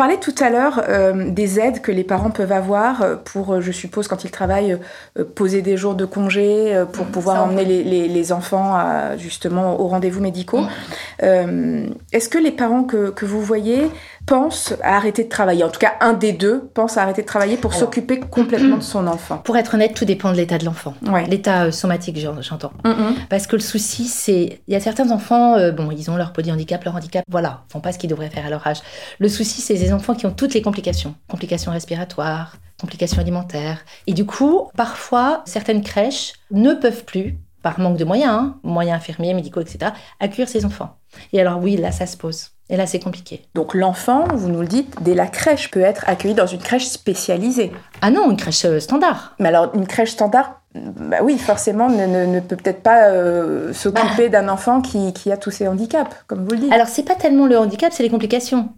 parlait 0.00 0.16
tout 0.16 0.34
à 0.40 0.48
l'heure 0.48 0.82
euh, 0.88 1.30
des 1.30 1.60
aides 1.60 1.82
que 1.82 1.92
les 1.92 2.04
parents 2.04 2.30
peuvent 2.30 2.52
avoir 2.52 3.02
euh, 3.02 3.16
pour, 3.16 3.52
euh, 3.52 3.60
je 3.60 3.70
suppose, 3.70 4.08
quand 4.08 4.24
ils 4.24 4.30
travaillent, 4.30 4.78
poser 5.34 5.60
des 5.60 5.76
jours 5.76 5.94
de 5.94 6.06
congé 6.06 6.74
pour 6.94 7.04
mmh, 7.04 7.10
pouvoir 7.10 7.44
emmener 7.44 7.66
les, 7.66 8.32
enfants 8.32 8.78
justement 9.18 9.78
aux 9.78 9.88
rendez-vous 9.88 10.20
médicaux. 10.20 10.60
Mmh. 10.60 10.68
Est-ce 11.20 12.28
que 12.28 12.38
les 12.38 12.50
parents 12.50 12.84
que, 12.84 13.10
que 13.10 13.26
vous 13.26 13.42
voyez 13.42 13.90
pense 14.26 14.74
à 14.82 14.96
arrêter 14.96 15.24
de 15.24 15.28
travailler? 15.28 15.64
En 15.64 15.68
tout 15.68 15.80
cas, 15.80 15.94
un 16.00 16.12
des 16.12 16.32
deux 16.32 16.70
pense 16.74 16.96
à 16.96 17.02
arrêter 17.02 17.22
de 17.22 17.26
travailler 17.26 17.56
pour 17.56 17.74
s'occuper 17.74 18.20
complètement 18.20 18.78
de 18.78 18.82
son 18.82 19.06
enfant. 19.06 19.38
Pour 19.38 19.56
être 19.56 19.74
honnête, 19.74 19.94
tout 19.94 20.04
dépend 20.04 20.32
de 20.32 20.36
l'état 20.36 20.58
de 20.58 20.64
l'enfant. 20.64 20.94
L'état 21.28 21.64
euh, 21.64 21.70
somatique, 21.70 22.18
j'entends. 22.40 22.72
Parce 23.28 23.46
que 23.46 23.56
le 23.56 23.62
souci, 23.62 24.04
c'est... 24.06 24.60
Il 24.66 24.72
y 24.72 24.76
a 24.76 24.80
certains 24.80 25.10
enfants, 25.10 25.56
euh, 25.56 25.72
bon, 25.72 25.90
ils 25.90 26.10
ont 26.10 26.16
leur 26.16 26.32
polyhandicap, 26.32 26.84
leur 26.84 26.96
handicap, 26.96 27.24
voilà, 27.28 27.64
font 27.70 27.80
pas 27.80 27.92
ce 27.92 27.98
qu'ils 27.98 28.10
devraient 28.10 28.30
faire 28.30 28.46
à 28.46 28.50
leur 28.50 28.66
âge. 28.66 28.78
Le 29.18 29.28
souci, 29.28 29.60
c'est 29.60 29.74
les 29.74 29.92
enfants 29.92 30.14
qui 30.14 30.26
ont 30.26 30.32
toutes 30.32 30.54
les 30.54 30.62
complications. 30.62 31.14
Complications 31.28 31.72
respiratoires, 31.72 32.56
complications 32.80 33.20
alimentaires. 33.20 33.84
Et 34.06 34.14
du 34.14 34.24
coup, 34.24 34.70
parfois, 34.76 35.42
certaines 35.44 35.82
crèches 35.82 36.32
ne 36.50 36.74
peuvent 36.74 37.04
plus 37.04 37.38
par 37.62 37.78
manque 37.80 37.96
de 37.96 38.04
moyens, 38.04 38.32
hein, 38.32 38.56
moyens 38.62 38.98
infirmiers, 38.98 39.34
médicaux, 39.34 39.60
etc., 39.60 39.92
accueillir 40.18 40.48
ces 40.48 40.64
enfants. 40.64 40.96
Et 41.32 41.40
alors 41.40 41.60
oui, 41.60 41.76
là, 41.76 41.92
ça 41.92 42.06
se 42.06 42.16
pose. 42.16 42.50
Et 42.68 42.76
là, 42.76 42.86
c'est 42.86 43.00
compliqué. 43.00 43.42
Donc 43.54 43.74
l'enfant, 43.74 44.24
vous 44.32 44.48
nous 44.48 44.60
le 44.60 44.66
dites, 44.68 45.02
dès 45.02 45.14
la 45.14 45.26
crèche 45.26 45.70
peut 45.70 45.80
être 45.80 46.08
accueilli 46.08 46.34
dans 46.34 46.46
une 46.46 46.60
crèche 46.60 46.86
spécialisée. 46.86 47.72
Ah 48.00 48.10
non, 48.10 48.30
une 48.30 48.36
crèche 48.36 48.64
euh, 48.64 48.78
standard. 48.78 49.34
Mais 49.40 49.48
alors, 49.48 49.74
une 49.74 49.88
crèche 49.88 50.12
standard, 50.12 50.59
bah 50.72 51.18
oui, 51.24 51.36
forcément, 51.36 51.88
ne, 51.88 52.38
peut 52.38 52.54
peut-être 52.54 52.80
pas 52.80 53.08
euh, 53.08 53.72
s'occuper 53.72 54.28
d'un 54.28 54.48
enfant 54.48 54.80
qui, 54.80 55.12
qui, 55.12 55.32
a 55.32 55.36
tous 55.36 55.50
ces 55.50 55.66
handicaps, 55.66 56.14
comme 56.28 56.44
vous 56.44 56.52
le 56.52 56.58
dites. 56.58 56.72
Alors, 56.72 56.86
c'est 56.86 57.02
pas 57.02 57.16
tellement 57.16 57.46
le 57.46 57.58
handicap, 57.58 57.92
c'est 57.92 58.04
les 58.04 58.08
complications. 58.08 58.68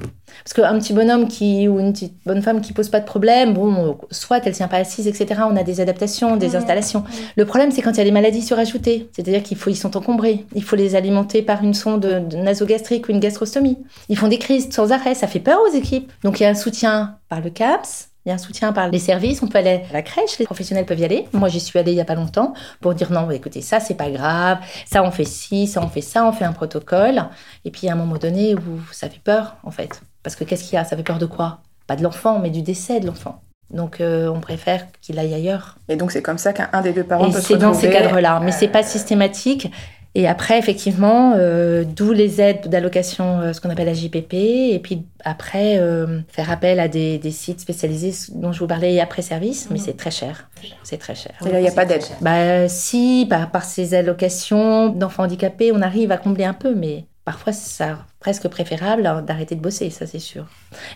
Parce 0.43 0.55
qu'un 0.55 0.79
petit 0.79 0.95
bonhomme 0.95 1.29
qui, 1.29 1.69
ou 1.69 1.79
une 1.79 1.93
petite 1.93 2.15
bonne 2.25 2.41
femme 2.41 2.63
qui 2.63 2.73
pose 2.73 2.89
pas 2.89 3.01
de 3.01 3.05
problème, 3.05 3.53
bon, 3.53 3.99
soit 4.11 4.41
elle 4.47 4.55
tient 4.55 4.69
pas 4.69 4.79
assise, 4.79 5.07
etc. 5.07 5.43
On 5.47 5.55
a 5.55 5.65
des 5.65 5.83
adaptations, 5.83 6.37
des 6.39 6.57
installations. 6.57 7.05
Le 7.37 7.45
problème, 7.45 7.71
c'est 7.71 7.83
quand 7.83 7.93
il 7.93 7.99
y 7.99 8.01
a 8.01 8.05
des 8.05 8.11
maladies 8.11 8.43
surajoutées. 8.43 9.11
C'est-à-dire 9.13 9.43
qu'il 9.43 9.59
faut, 9.59 9.69
ils 9.69 9.77
sont 9.77 9.95
encombrés. 9.95 10.47
Il 10.55 10.65
faut 10.65 10.77
les 10.77 10.97
alimenter 10.97 11.43
par 11.43 11.63
une 11.63 11.75
sonde 11.75 12.07
nasogastrique 12.35 13.09
ou 13.09 13.13
une 13.13 13.21
gastrostomie. 13.21 13.77
Ils 14.09 14.17
font 14.17 14.29
des 14.29 14.39
crises 14.39 14.71
sans 14.71 14.93
arrêt. 14.93 15.15
Ça 15.15 15.27
fait 15.27 15.41
peur 15.41 15.61
aux 15.69 15.75
équipes. 15.75 16.11
Donc, 16.25 16.41
il 16.41 16.45
y 16.45 16.47
a 16.47 16.49
un 16.49 16.55
soutien 16.55 17.19
par 17.29 17.43
le 17.43 17.51
CAPS, 17.51 18.12
il 18.25 18.29
y 18.29 18.33
a 18.33 18.35
un 18.37 18.39
soutien 18.39 18.73
par 18.73 18.89
les 18.89 18.99
services, 18.99 19.43
on 19.43 19.49
peut 19.49 19.59
aller 19.59 19.83
à 19.91 19.93
la 19.93 20.03
crèche, 20.03 20.39
les 20.39 20.45
professionnels 20.45 20.87
peuvent 20.87 21.01
y 21.01 21.05
aller. 21.05 21.27
Moi, 21.33 21.49
j'y 21.49 21.61
suis 21.61 21.79
allée 21.79 21.93
il 21.93 21.97
y 21.97 22.01
a 22.01 22.05
pas 22.05 22.15
longtemps 22.15 22.55
pour 22.81 22.95
dire 22.95 23.11
non, 23.11 23.31
écoutez, 23.31 23.63
ça 23.63 23.81
c'est 23.81 23.95
pas 23.95 24.11
grave, 24.11 24.59
ça 24.87 25.03
on 25.03 25.11
fait 25.11 25.25
ci, 25.25 25.67
ça 25.67 25.83
on 25.83 25.89
fait 25.89 26.01
ça, 26.03 26.25
on 26.25 26.33
fait 26.33 26.45
un 26.45 26.53
protocole. 26.53 27.25
Et 27.65 27.71
puis 27.71 27.89
à 27.89 27.93
un 27.93 27.97
moment 27.97 28.17
donné 28.17 28.55
où 28.55 28.81
ça 28.93 29.09
fait 29.09 29.21
peur 29.23 29.57
en 29.65 29.71
fait, 29.71 30.03
parce 30.23 30.37
que 30.37 30.45
qu'est-ce 30.45 30.65
qu'il 30.65 30.75
y 30.75 30.77
a? 30.77 30.85
Ça 30.85 30.97
fait 30.97 31.03
peur 31.03 31.19
de 31.19 31.27
quoi? 31.27 31.59
Pas 31.87 31.97
de 31.97 32.03
l'enfant, 32.03 32.39
mais 32.39 32.51
du 32.51 32.63
décès 32.63 33.01
de 33.01 33.07
l'enfant. 33.07 33.43
Donc 33.71 34.01
euh, 34.01 34.29
on 34.29 34.41
préfère 34.41 34.87
qu'il 35.01 35.19
aille 35.19 35.35
ailleurs. 35.35 35.77
Et 35.89 35.97
donc 35.97 36.13
c'est 36.13 36.23
comme 36.23 36.39
ça 36.39 36.53
qu'un 36.53 36.81
des 36.83 36.93
deux 36.93 37.05
parents 37.05 37.29
Et 37.29 37.33
peut 37.33 37.41
se 37.41 37.47
C'est 37.49 37.57
dans 37.57 37.75
ces 37.75 37.91
cadres-là, 37.91 38.41
mais 38.41 38.53
c'est 38.53 38.69
pas 38.69 38.83
systématique. 38.83 39.71
Et 40.15 40.29
après, 40.29 40.59
effectivement, 40.59 41.35
euh, 41.37 41.85
d'où 41.85 42.13
les 42.13 42.41
aides 42.41 42.69
d'allocation, 42.69 43.41
euh, 43.41 43.53
ce 43.55 43.61
qu'on 43.63 43.71
appelle 43.71 43.87
la 43.87 43.95
JPP. 43.95 44.35
Et 44.35 44.81
puis 44.83 45.07
après, 45.25 45.79
euh, 45.79 46.21
faire 46.29 46.51
appel 46.51 46.81
à 46.81 46.89
des, 46.89 47.19
des, 47.19 47.31
sites 47.31 47.61
spécialisés 47.61 48.13
dont 48.35 48.53
je 48.53 48.59
vous 48.59 48.67
parlais 48.67 49.01
après 49.01 49.23
service, 49.23 49.69
mais 49.71 49.79
mhm. 49.79 49.85
c'est 49.85 49.97
très 49.97 50.11
cher. 50.11 50.51
C'est 50.83 50.99
très 50.99 51.15
cher. 51.15 51.33
il 51.47 51.59
n'y 51.59 51.69
a 51.69 51.73
pas 51.73 51.87
d'aide 51.87 52.05
bah, 52.21 52.69
Si, 52.69 53.27
par 53.29 53.65
ces 53.65 53.95
allocations 53.95 54.91
d'enfants 54.91 55.25
handicapés, 55.25 55.73
on 55.73 55.81
arrive 55.81 56.13
à 56.13 56.19
combler 56.19 56.45
un 56.45 56.55
peu, 56.55 56.75
mais 56.75 57.07
parfois, 57.25 57.55
c'est 57.55 57.85
presque 58.21 58.49
préférable 58.49 59.03
d'arrêter 59.27 59.55
de 59.55 59.61
bosser, 59.61 59.89
ça 59.89 60.07
c'est 60.07 60.19
sûr. 60.19 60.47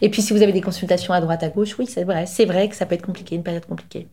Et 0.02 0.10
puis 0.10 0.20
si 0.20 0.32
vous 0.32 0.42
avez 0.42 0.52
des 0.52 0.60
consultations 0.60 1.14
à 1.14 1.20
droite, 1.20 1.42
à 1.42 1.48
gauche, 1.48 1.78
oui, 1.78 1.86
c'est 1.86 2.04
vrai, 2.04 2.26
c'est 2.26 2.44
vrai 2.44 2.68
que 2.68 2.76
ça 2.76 2.84
peut 2.84 2.94
être 2.94 3.06
compliqué, 3.06 3.34
une 3.34 3.42
période 3.42 3.66
compliquée. 3.66 4.08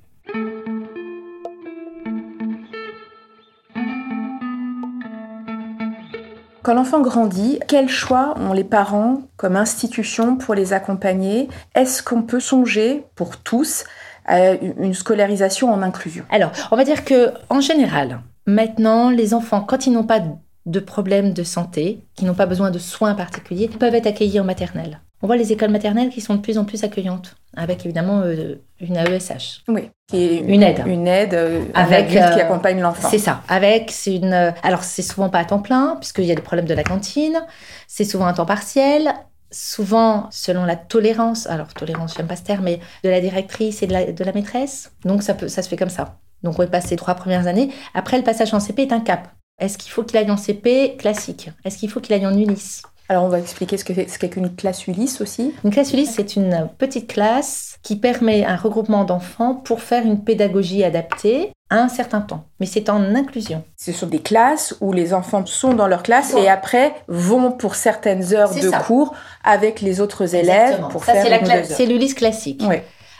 Quand 6.63 6.75
l'enfant 6.75 7.01
grandit, 7.01 7.59
quels 7.67 7.89
choix 7.89 8.35
ont 8.39 8.53
les 8.53 8.63
parents 8.63 9.23
comme 9.35 9.57
institution 9.57 10.37
pour 10.37 10.55
les 10.55 10.71
accompagner? 10.71 11.49
Est-ce 11.75 12.01
qu'on 12.01 12.21
peut 12.21 12.39
songer 12.39 13.03
pour 13.15 13.35
tous 13.35 13.83
à 14.25 14.51
une 14.53 14.93
scolarisation 14.93 15.73
en 15.73 15.81
inclusion? 15.81 16.23
Alors, 16.29 16.51
on 16.71 16.77
va 16.77 16.85
dire 16.85 17.03
que 17.03 17.33
en 17.49 17.59
général, 17.59 18.21
maintenant, 18.45 19.09
les 19.09 19.33
enfants, 19.33 19.59
quand 19.59 19.87
ils 19.87 19.91
n'ont 19.91 20.05
pas 20.05 20.21
de 20.65 20.79
problèmes 20.79 21.33
de 21.33 21.43
santé, 21.43 21.99
qui 22.15 22.23
n'ont 22.23 22.33
pas 22.33 22.45
besoin 22.45 22.71
de 22.71 22.79
soins 22.79 23.13
particuliers, 23.13 23.67
peuvent 23.67 23.95
être 23.95 24.07
accueillis 24.07 24.39
en 24.39 24.45
maternelle. 24.45 25.01
On 25.23 25.27
voit 25.27 25.37
les 25.37 25.53
écoles 25.53 25.71
maternelles 25.71 26.09
qui 26.09 26.19
sont 26.19 26.35
de 26.35 26.41
plus 26.41 26.57
en 26.57 26.65
plus 26.65 26.83
accueillantes, 26.83 27.37
avec 27.55 27.85
évidemment 27.85 28.19
euh, 28.25 28.55
une 28.81 28.97
AESH. 28.97 29.63
Oui, 29.69 29.89
une, 30.11 30.61
aide. 30.61 30.83
Une 30.85 31.07
aide 31.07 31.33
euh, 31.33 31.63
avec 31.73 32.09
qui 32.09 32.17
euh, 32.17 32.35
accompagne 32.41 32.81
l'enfant. 32.81 33.07
C'est 33.09 33.19
ça. 33.19 33.41
Avec 33.47 33.89
c'est 33.89 34.17
une. 34.17 34.33
alors 34.63 34.83
c'est 34.83 35.01
souvent 35.01 35.29
pas 35.29 35.39
à 35.39 35.45
temps 35.45 35.61
plein 35.61 35.95
puisqu'il 35.95 36.25
y 36.25 36.31
a 36.33 36.35
des 36.35 36.41
problèmes 36.41 36.65
de 36.65 36.73
la 36.73 36.83
cantine. 36.83 37.41
C'est 37.87 38.03
souvent 38.03 38.25
un 38.25 38.33
temps 38.33 38.45
partiel. 38.45 39.13
Souvent, 39.49 40.27
selon 40.29 40.65
la 40.65 40.75
tolérance, 40.75 41.47
alors 41.47 41.73
tolérance, 41.73 42.15
j'aime 42.17 42.27
pas 42.27 42.35
ce 42.35 42.43
terme, 42.43 42.65
mais 42.65 42.81
de 43.05 43.09
la 43.09 43.21
directrice 43.21 43.81
et 43.81 43.87
de 43.87 43.93
la, 43.93 44.11
de 44.11 44.23
la 44.25 44.33
maîtresse. 44.33 44.91
Donc 45.05 45.23
ça, 45.23 45.35
peut, 45.35 45.47
ça 45.47 45.61
se 45.61 45.69
fait 45.69 45.77
comme 45.77 45.89
ça. 45.89 46.17
Donc 46.43 46.55
on 46.55 46.63
va 46.63 46.67
passer 46.67 46.97
trois 46.97 47.15
premières 47.15 47.47
années. 47.47 47.69
Après, 47.93 48.17
le 48.17 48.23
passage 48.23 48.53
en 48.53 48.59
CP 48.59 48.81
est 48.81 48.91
un 48.91 48.99
cap. 48.99 49.29
Est-ce 49.57 49.77
qu'il 49.77 49.91
faut 49.91 50.03
qu'il 50.03 50.17
aille 50.17 50.31
en 50.31 50.37
CP 50.37 50.97
classique? 50.97 51.51
Est-ce 51.63 51.77
qu'il 51.77 51.89
faut 51.89 52.01
qu'il 52.01 52.13
aille 52.13 52.25
en 52.25 52.37
Ulysse? 52.37 52.81
Alors, 53.13 53.25
on 53.25 53.29
va 53.29 53.37
expliquer 53.37 53.77
ce 53.77 53.83
qu'est 53.85 54.29
qu'une 54.29 54.55
classe 54.55 54.87
Ulysse 54.87 55.21
aussi. 55.21 55.53
Une 55.63 55.69
classe 55.69 55.93
Ulysse, 55.93 56.13
c'est 56.15 56.35
une 56.35 56.67
petite 56.79 57.07
classe 57.07 57.77
qui 57.83 57.95
permet 57.95 58.43
un 58.43 58.55
regroupement 58.55 59.03
d'enfants 59.03 59.53
pour 59.53 59.81
faire 59.81 60.03
une 60.03 60.23
pédagogie 60.23 60.83
adaptée 60.83 61.51
à 61.69 61.77
un 61.77 61.89
certain 61.89 62.21
temps. 62.21 62.45
Mais 62.59 62.65
c'est 62.65 62.89
en 62.89 63.13
inclusion. 63.13 63.63
Ce 63.77 63.91
sont 63.91 64.07
des 64.07 64.23
classes 64.23 64.75
où 64.81 64.93
les 64.93 65.13
enfants 65.13 65.45
sont 65.45 65.75
dans 65.75 65.87
leur 65.87 66.01
classe 66.01 66.33
et 66.33 66.49
après 66.49 66.95
vont 67.07 67.51
pour 67.51 67.75
certaines 67.75 68.33
heures 68.33 68.55
de 68.55 68.83
cours 68.83 69.13
avec 69.43 69.81
les 69.81 70.01
autres 70.01 70.33
élèves 70.33 70.81
pour 70.89 71.05
ça, 71.05 71.13
faire 71.13 71.65
C'est 71.67 71.85
l'Ulysse 71.85 72.15
classique. 72.15 72.63
Oui. 72.67 72.77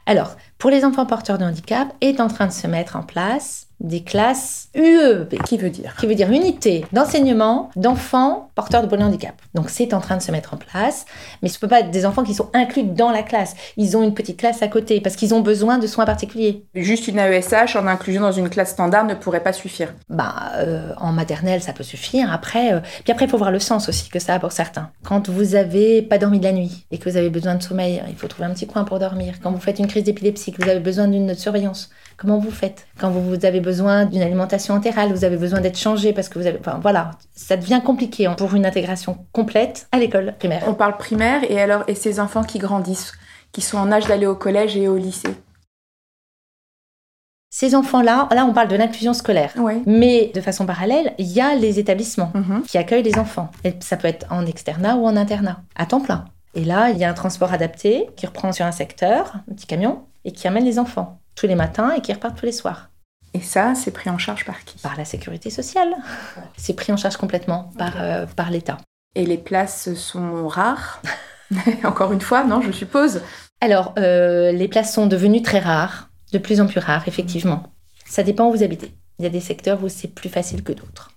Alors, 0.08 0.36
pour 0.58 0.71
les 0.71 0.86
enfants 0.86 1.06
porteurs 1.06 1.38
de 1.38 1.45
handicap, 1.45 1.93
est 2.01 2.19
en 2.19 2.29
train 2.29 2.47
de 2.47 2.51
se 2.51 2.65
mettre 2.65 2.95
en 2.95 3.03
place 3.03 3.67
des 3.83 4.01
classes 4.01 4.69
UEP. 4.75 5.41
Qui 5.43 5.57
veut 5.57 5.69
dire 5.69 5.95
Qui 5.99 6.07
veut 6.07 6.15
dire 6.15 6.31
unité 6.31 6.85
d'enseignement 6.93 7.69
d'enfants 7.75 8.49
porteurs 8.55 8.81
de 8.81 8.87
polyhandicap. 8.87 9.35
Donc 9.53 9.69
c'est 9.69 9.93
en 9.93 9.99
train 9.99 10.17
de 10.17 10.21
se 10.21 10.31
mettre 10.31 10.53
en 10.53 10.57
place, 10.57 11.05
mais 11.41 11.49
ce 11.49 11.57
ne 11.57 11.61
peut 11.61 11.67
pas 11.67 11.81
être 11.81 11.91
des 11.91 12.05
enfants 12.05 12.23
qui 12.23 12.33
sont 12.33 12.49
inclus 12.53 12.83
dans 12.83 13.11
la 13.11 13.23
classe. 13.23 13.55
Ils 13.77 13.97
ont 13.97 14.03
une 14.03 14.13
petite 14.13 14.37
classe 14.37 14.61
à 14.61 14.67
côté 14.67 15.01
parce 15.01 15.15
qu'ils 15.15 15.33
ont 15.33 15.41
besoin 15.41 15.77
de 15.77 15.87
soins 15.87 16.05
particuliers. 16.05 16.65
Juste 16.75 17.07
une 17.07 17.19
AESH 17.19 17.75
en 17.75 17.87
inclusion 17.87 18.21
dans 18.21 18.31
une 18.31 18.49
classe 18.49 18.71
standard 18.71 19.05
ne 19.05 19.15
pourrait 19.15 19.43
pas 19.43 19.53
suffire. 19.53 19.93
Bah 20.09 20.51
euh, 20.57 20.93
en 20.97 21.11
maternelle 21.11 21.61
ça 21.61 21.73
peut 21.73 21.83
suffire. 21.83 22.31
Après, 22.31 22.73
euh, 22.73 22.79
puis 23.03 23.11
après 23.11 23.25
il 23.25 23.29
faut 23.29 23.37
voir 23.37 23.51
le 23.51 23.59
sens 23.59 23.89
aussi 23.89 24.09
que 24.09 24.19
ça 24.19 24.35
a 24.35 24.39
pour 24.39 24.51
certains. 24.51 24.89
Quand 25.03 25.29
vous 25.29 25.55
avez 25.55 26.01
pas 26.01 26.17
dormi 26.17 26.39
de 26.39 26.45
la 26.45 26.53
nuit 26.53 26.85
et 26.91 26.97
que 26.97 27.09
vous 27.09 27.17
avez 27.17 27.29
besoin 27.29 27.55
de 27.55 27.63
sommeil, 27.63 28.01
il 28.07 28.15
faut 28.15 28.27
trouver 28.27 28.47
un 28.47 28.53
petit 28.53 28.67
coin 28.67 28.83
pour 28.83 28.99
dormir. 28.99 29.35
Quand 29.41 29.51
vous 29.51 29.59
faites 29.59 29.79
une 29.79 29.87
crise 29.87 30.03
d'épilepsie, 30.03 30.51
que 30.51 30.63
vous 30.63 30.69
avez 30.69 30.79
besoin 30.79 31.07
d'une 31.07 31.35
surveillance, 31.35 31.89
comment 32.17 32.39
vous 32.39 32.52
faites 32.52 32.88
Quand 32.99 33.10
vous 33.10 33.45
avez 33.45 33.60
besoin 33.60 34.06
d'une 34.06 34.21
alimentation 34.21 34.73
entérale, 34.73 35.12
vous 35.12 35.23
avez 35.23 35.38
besoin 35.38 35.62
d'être 35.62 35.78
changé 35.78 36.13
parce 36.13 36.30
que 36.30 36.39
vous 36.39 36.47
avez... 36.47 36.60
Enfin 36.60 36.80
voilà, 36.82 37.12
ça 37.36 37.58
devient 37.58 37.82
compliqué 37.84 38.30
pour 38.38 38.54
une 38.56 38.65
intégration 38.65 39.26
complète 39.32 39.88
à 39.91 39.99
l'école 39.99 40.36
primaire. 40.38 40.63
On 40.67 40.73
parle 40.73 40.97
primaire 40.97 41.41
et 41.49 41.60
alors, 41.62 41.84
et 41.88 41.95
ces 41.95 42.19
enfants 42.19 42.43
qui 42.43 42.60
grandissent, 42.60 43.13
qui 43.52 43.62
sont 43.62 43.78
en 43.78 43.91
âge 43.91 44.08
d'aller 44.08 44.26
au 44.26 44.36
collège 44.36 44.76
et 44.78 44.88
au 44.88 44.97
lycée? 44.97 45.36
Ces 47.56 47.76
enfants-là, 47.76 48.28
là 48.32 48.45
on 48.45 48.54
parle 48.54 48.67
de 48.67 48.76
l'inclusion 48.76 49.13
scolaire, 49.13 49.54
mais 49.86 50.32
de 50.34 50.41
façon 50.41 50.65
parallèle, 50.65 51.13
il 51.19 51.28
y 51.28 51.39
a 51.39 51.54
les 51.54 51.78
établissements 51.78 52.32
mhm. 52.34 52.63
qui 52.63 52.80
accueillent 52.80 53.04
les 53.04 53.19
enfants. 53.19 53.52
Et 53.63 53.76
ça 53.80 53.95
peut 53.95 54.08
être 54.08 54.26
en 54.32 54.47
externat 54.47 54.95
ou 54.95 55.06
en 55.06 55.15
internat, 55.15 55.62
à 55.76 55.86
temps 55.86 56.02
plein. 56.02 56.26
Et 56.56 56.65
là, 56.65 56.89
il 56.89 56.97
y 56.97 57.04
a 57.04 57.10
un 57.10 57.13
transport 57.13 57.54
adapté 57.54 58.08
qui 58.15 58.26
reprend 58.26 58.52
sur 58.52 58.65
un 58.65 58.71
secteur, 58.71 59.36
un 59.49 59.54
petit 59.54 59.67
camion, 59.67 60.02
et 60.26 60.32
qui 60.32 60.47
amène 60.47 60.65
les 60.65 60.80
enfants 60.80 61.19
tous 61.35 61.47
les 61.47 61.55
matins 61.55 61.91
et 61.91 62.01
qui 62.01 62.13
repartent 62.13 62.37
tous 62.37 62.45
les 62.45 62.51
soirs. 62.51 62.89
Et 63.33 63.41
ça, 63.41 63.73
c'est 63.75 63.91
pris 63.91 64.09
en 64.09 64.17
charge 64.17 64.45
par 64.45 64.63
qui? 64.63 64.77
Par 64.79 64.95
la 64.97 65.05
sécurité 65.05 65.49
sociale. 65.49 65.95
C'est 66.55 66.75
pris 66.75 66.93
en 66.93 66.97
charge 66.97 67.17
complètement 67.17 67.71
par, 67.77 67.93
euh, 67.99 68.25
par 68.27 68.51
l'État. 68.51 68.77
Et 69.15 69.25
les 69.25 69.37
places 69.37 69.93
sont 69.95 70.47
rares? 70.47 71.01
Encore 71.83 72.11
une 72.13 72.21
fois, 72.21 72.43
non, 72.43 72.61
je 72.61 72.71
suppose. 72.71 73.21
Alors, 73.61 73.93
euh, 73.97 74.51
les 74.51 74.67
places 74.67 74.93
sont 74.93 75.07
devenues 75.07 75.41
très 75.41 75.59
rares, 75.59 76.09
de 76.31 76.37
plus 76.37 76.61
en 76.61 76.67
plus 76.67 76.79
rares, 76.79 77.07
effectivement. 77.07 77.63
Ça 78.05 78.23
dépend 78.23 78.47
où 78.47 78.51
vous 78.51 78.63
habitez. 78.63 78.91
Il 79.19 79.23
Il 79.23 79.23
y 79.23 79.27
a 79.27 79.31
des 79.31 79.39
secteurs 79.39 79.83
où 79.83 79.89
c'est 79.89 80.09
plus 80.09 80.29
facile 80.29 80.63
que 80.63 80.73
d'autres. 80.73 81.12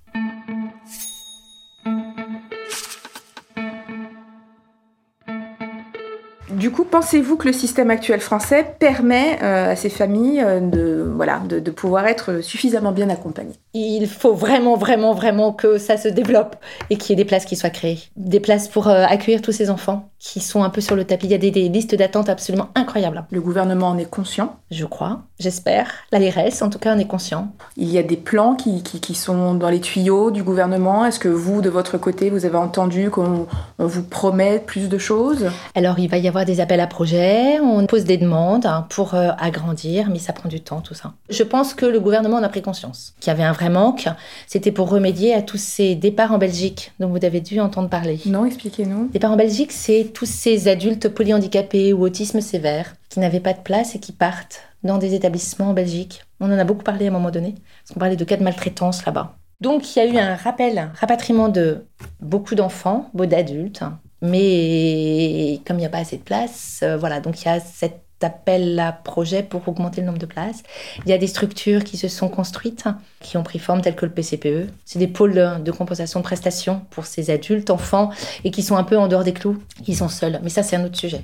Du 6.67 6.73
coup, 6.73 6.83
pensez-vous 6.83 7.37
que 7.37 7.47
le 7.47 7.53
système 7.53 7.91
actuel 7.91 8.19
français 8.19 8.75
permet 8.81 9.39
euh, 9.41 9.71
à 9.71 9.77
ces 9.77 9.89
familles 9.89 10.43
euh, 10.45 10.59
de, 10.59 11.71
pouvoir 11.71 12.09
être 12.09 12.41
suffisamment 12.43 12.91
bien 12.91 13.09
accompagnées? 13.09 13.55
Il 13.73 14.09
faut 14.09 14.35
vraiment, 14.35 14.75
vraiment, 14.75 15.15
vraiment 15.15 15.53
que 15.53 15.79
ça 15.79 15.97
se 15.97 16.09
développe 16.09 16.57
et 16.91 16.97
qu'il 16.97 17.11
y 17.11 17.13
ait 17.13 17.23
des 17.23 17.25
places 17.25 17.45
qui 17.45 17.55
soient 17.55 17.71
créées. 17.71 18.01
Des 18.17 18.41
places 18.41 18.67
pour 18.67 18.89
euh, 18.89 19.05
accueillir 19.09 19.43
tous 19.43 19.53
ces 19.53 19.71
enfants 19.71 20.11
qui 20.33 20.41
sont 20.41 20.65
un 20.65 20.71
peu 20.71 20.81
sur 20.81 20.97
le 20.97 21.05
tapis. 21.05 21.27
Il 21.27 21.33
y 21.33 21.35
a 21.35 21.39
des, 21.39 21.51
des 21.51 21.69
listes 21.69 21.95
d'attente 21.95 22.29
absolument 22.29 22.69
incroyables. 22.75 23.25
Le 23.31 23.41
gouvernement 23.41 23.89
en 23.89 23.99
est 23.99 24.11
conscient 24.11 24.57
Je 24.71 24.85
crois, 24.85 25.23
j'espère. 25.39 25.91
La 26.11 26.19
en 26.61 26.71
tout 26.71 26.79
cas, 26.79 26.95
en 26.95 26.99
est 26.99 27.07
conscient. 27.07 27.53
Il 27.77 27.89
y 27.89 27.99
a 27.99 28.03
des 28.03 28.17
plans 28.17 28.55
qui, 28.55 28.83
qui, 28.83 29.01
qui 29.01 29.15
sont 29.15 29.55
dans 29.55 29.69
les 29.69 29.81
tuyaux 29.81 30.31
du 30.31 30.43
gouvernement. 30.43 31.05
Est-ce 31.05 31.21
que 31.21 31.29
vous, 31.29 31.63
de 31.63 31.71
votre 31.71 31.99
côté, 31.99 32.31
vous 32.31 32.45
avez 32.45 32.57
entendu 32.57 33.11
qu'on 33.11 33.47
vous 33.79 34.03
promet 34.03 34.59
plus 34.59 34.89
de 34.89 34.99
choses? 34.99 35.47
Alors, 35.75 35.99
il 35.99 36.09
va 36.09 36.19
y 36.19 36.27
avoir 36.27 36.45
des 36.45 36.61
appels 36.61 36.81
à 36.81 36.87
projets, 36.87 37.61
on 37.61 37.87
pose 37.87 38.05
des 38.05 38.17
demandes 38.17 38.67
pour 38.91 39.15
euh, 39.15 39.31
agrandir, 39.39 40.09
mais 40.11 40.19
ça 40.19 40.33
prend 40.33 40.49
du 40.49 40.61
temps, 40.61 40.81
tout 40.81 40.95
ça. 40.95 41.13
Je 41.31 41.45
pense 41.45 41.75
que 41.75 41.87
le 41.87 42.01
gouvernement 42.01 42.39
en 42.39 42.43
a 42.43 42.49
pris 42.49 42.63
conscience 42.63 43.15
qu'il 43.21 43.31
y 43.31 43.35
avait 43.35 43.45
un 43.45 43.53
vrai 43.53 43.69
manque. 43.69 44.09
C'était 44.47 44.73
pour 44.73 44.91
remédier 44.91 45.35
à 45.35 45.43
tous 45.43 45.61
ces 45.61 45.95
départs 45.95 46.33
en 46.33 46.39
Belgique 46.39 46.93
dont 46.99 47.09
vous 47.09 47.25
avez 47.25 47.41
dû 47.41 47.61
entendre 47.61 47.89
parler. 47.89 48.19
Non, 48.27 48.45
expliquez-nous. 48.45 49.11
Départs 49.13 49.33
en 49.33 49.37
Belgique, 49.37 49.71
c'est 49.71 50.11
tous 50.17 50.25
ces 50.25 50.67
adultes 50.69 51.11
polyhandicapés 51.11 51.93
ou 51.93 52.03
autisme 52.03 52.41
sévère 52.41 52.95
qui 53.11 53.21
n'avaient 53.21 53.39
pas 53.39 53.53
de 53.53 53.61
place 53.61 53.95
et 53.95 53.99
qui 53.99 54.13
partent 54.13 54.63
dans 54.83 54.97
des 54.97 55.13
établissements 55.15 55.69
en 55.69 55.73
Belgique. 55.75 56.25
On 56.41 56.51
en 56.51 56.59
a 56.59 56.65
beaucoup 56.65 56.85
parlé 56.85 57.05
à 57.05 57.09
un 57.11 57.13
moment 57.13 57.31
donné, 57.31 57.53
parce 57.53 57.93
qu'on 57.93 58.01
parlait 58.01 58.17
de 58.17 58.25
cas 58.25 58.39
de 58.39 58.43
maltraitance 58.43 59.05
là-bas. 59.05 59.37
Donc 59.61 59.95
il 59.95 59.99
y 59.99 60.03
a 60.03 60.07
eu 60.07 60.17
un 60.17 60.35
rappel, 60.35 60.79
un 60.79 60.91
rapatriement 60.99 61.51
de 61.51 61.85
beaucoup 62.21 62.55
d'enfants, 62.55 63.11
beaucoup 63.13 63.29
d'adultes, 63.29 63.85
mais 64.23 65.61
comme 65.67 65.77
il 65.77 65.81
n'y 65.81 65.87
a 65.87 65.91
pas 65.91 65.99
assez 65.99 66.17
de 66.17 66.23
place, 66.23 66.81
euh, 66.83 66.97
voilà, 66.97 67.21
donc 67.21 67.43
il 67.43 67.45
y 67.45 67.49
a 67.51 67.61
cet 67.61 68.06
appel 68.23 68.79
à 68.79 68.93
projet 68.93 69.43
pour 69.43 69.69
augmenter 69.69 70.01
le 70.01 70.07
nombre 70.07 70.19
de 70.19 70.27
places. 70.27 70.63
Il 71.05 71.11
y 71.11 71.13
a 71.13 71.19
des 71.19 71.27
structures 71.27 71.85
qui 71.85 71.97
se 71.97 72.09
sont 72.09 72.29
construites, 72.29 72.85
qui 73.21 73.37
ont 73.37 73.43
pris 73.43 73.59
forme, 73.59 73.83
telles 73.83 73.97
que 73.97 74.07
le 74.07 74.13
PCPE. 74.13 74.71
C'est 74.85 74.99
des 74.99 75.09
pôles 75.09 75.63
de 75.63 75.71
compensation 75.71 76.21
de 76.21 76.25
prestations 76.25 76.83
pour 76.91 77.07
ces 77.07 77.31
adultes, 77.31 77.71
enfants, 77.71 78.11
et 78.45 78.51
qui 78.51 78.63
sont 78.63 78.77
un 78.77 78.85
peu 78.85 78.97
en 78.97 79.09
dehors 79.09 79.25
des 79.25 79.33
clous. 79.33 79.63
Ils 79.87 79.97
sont 79.97 80.09
seuls, 80.09 80.41
mais 80.43 80.51
ça 80.51 80.63
c'est 80.63 80.77
un 80.77 80.85
autre 80.85 80.99
sujet. 80.99 81.23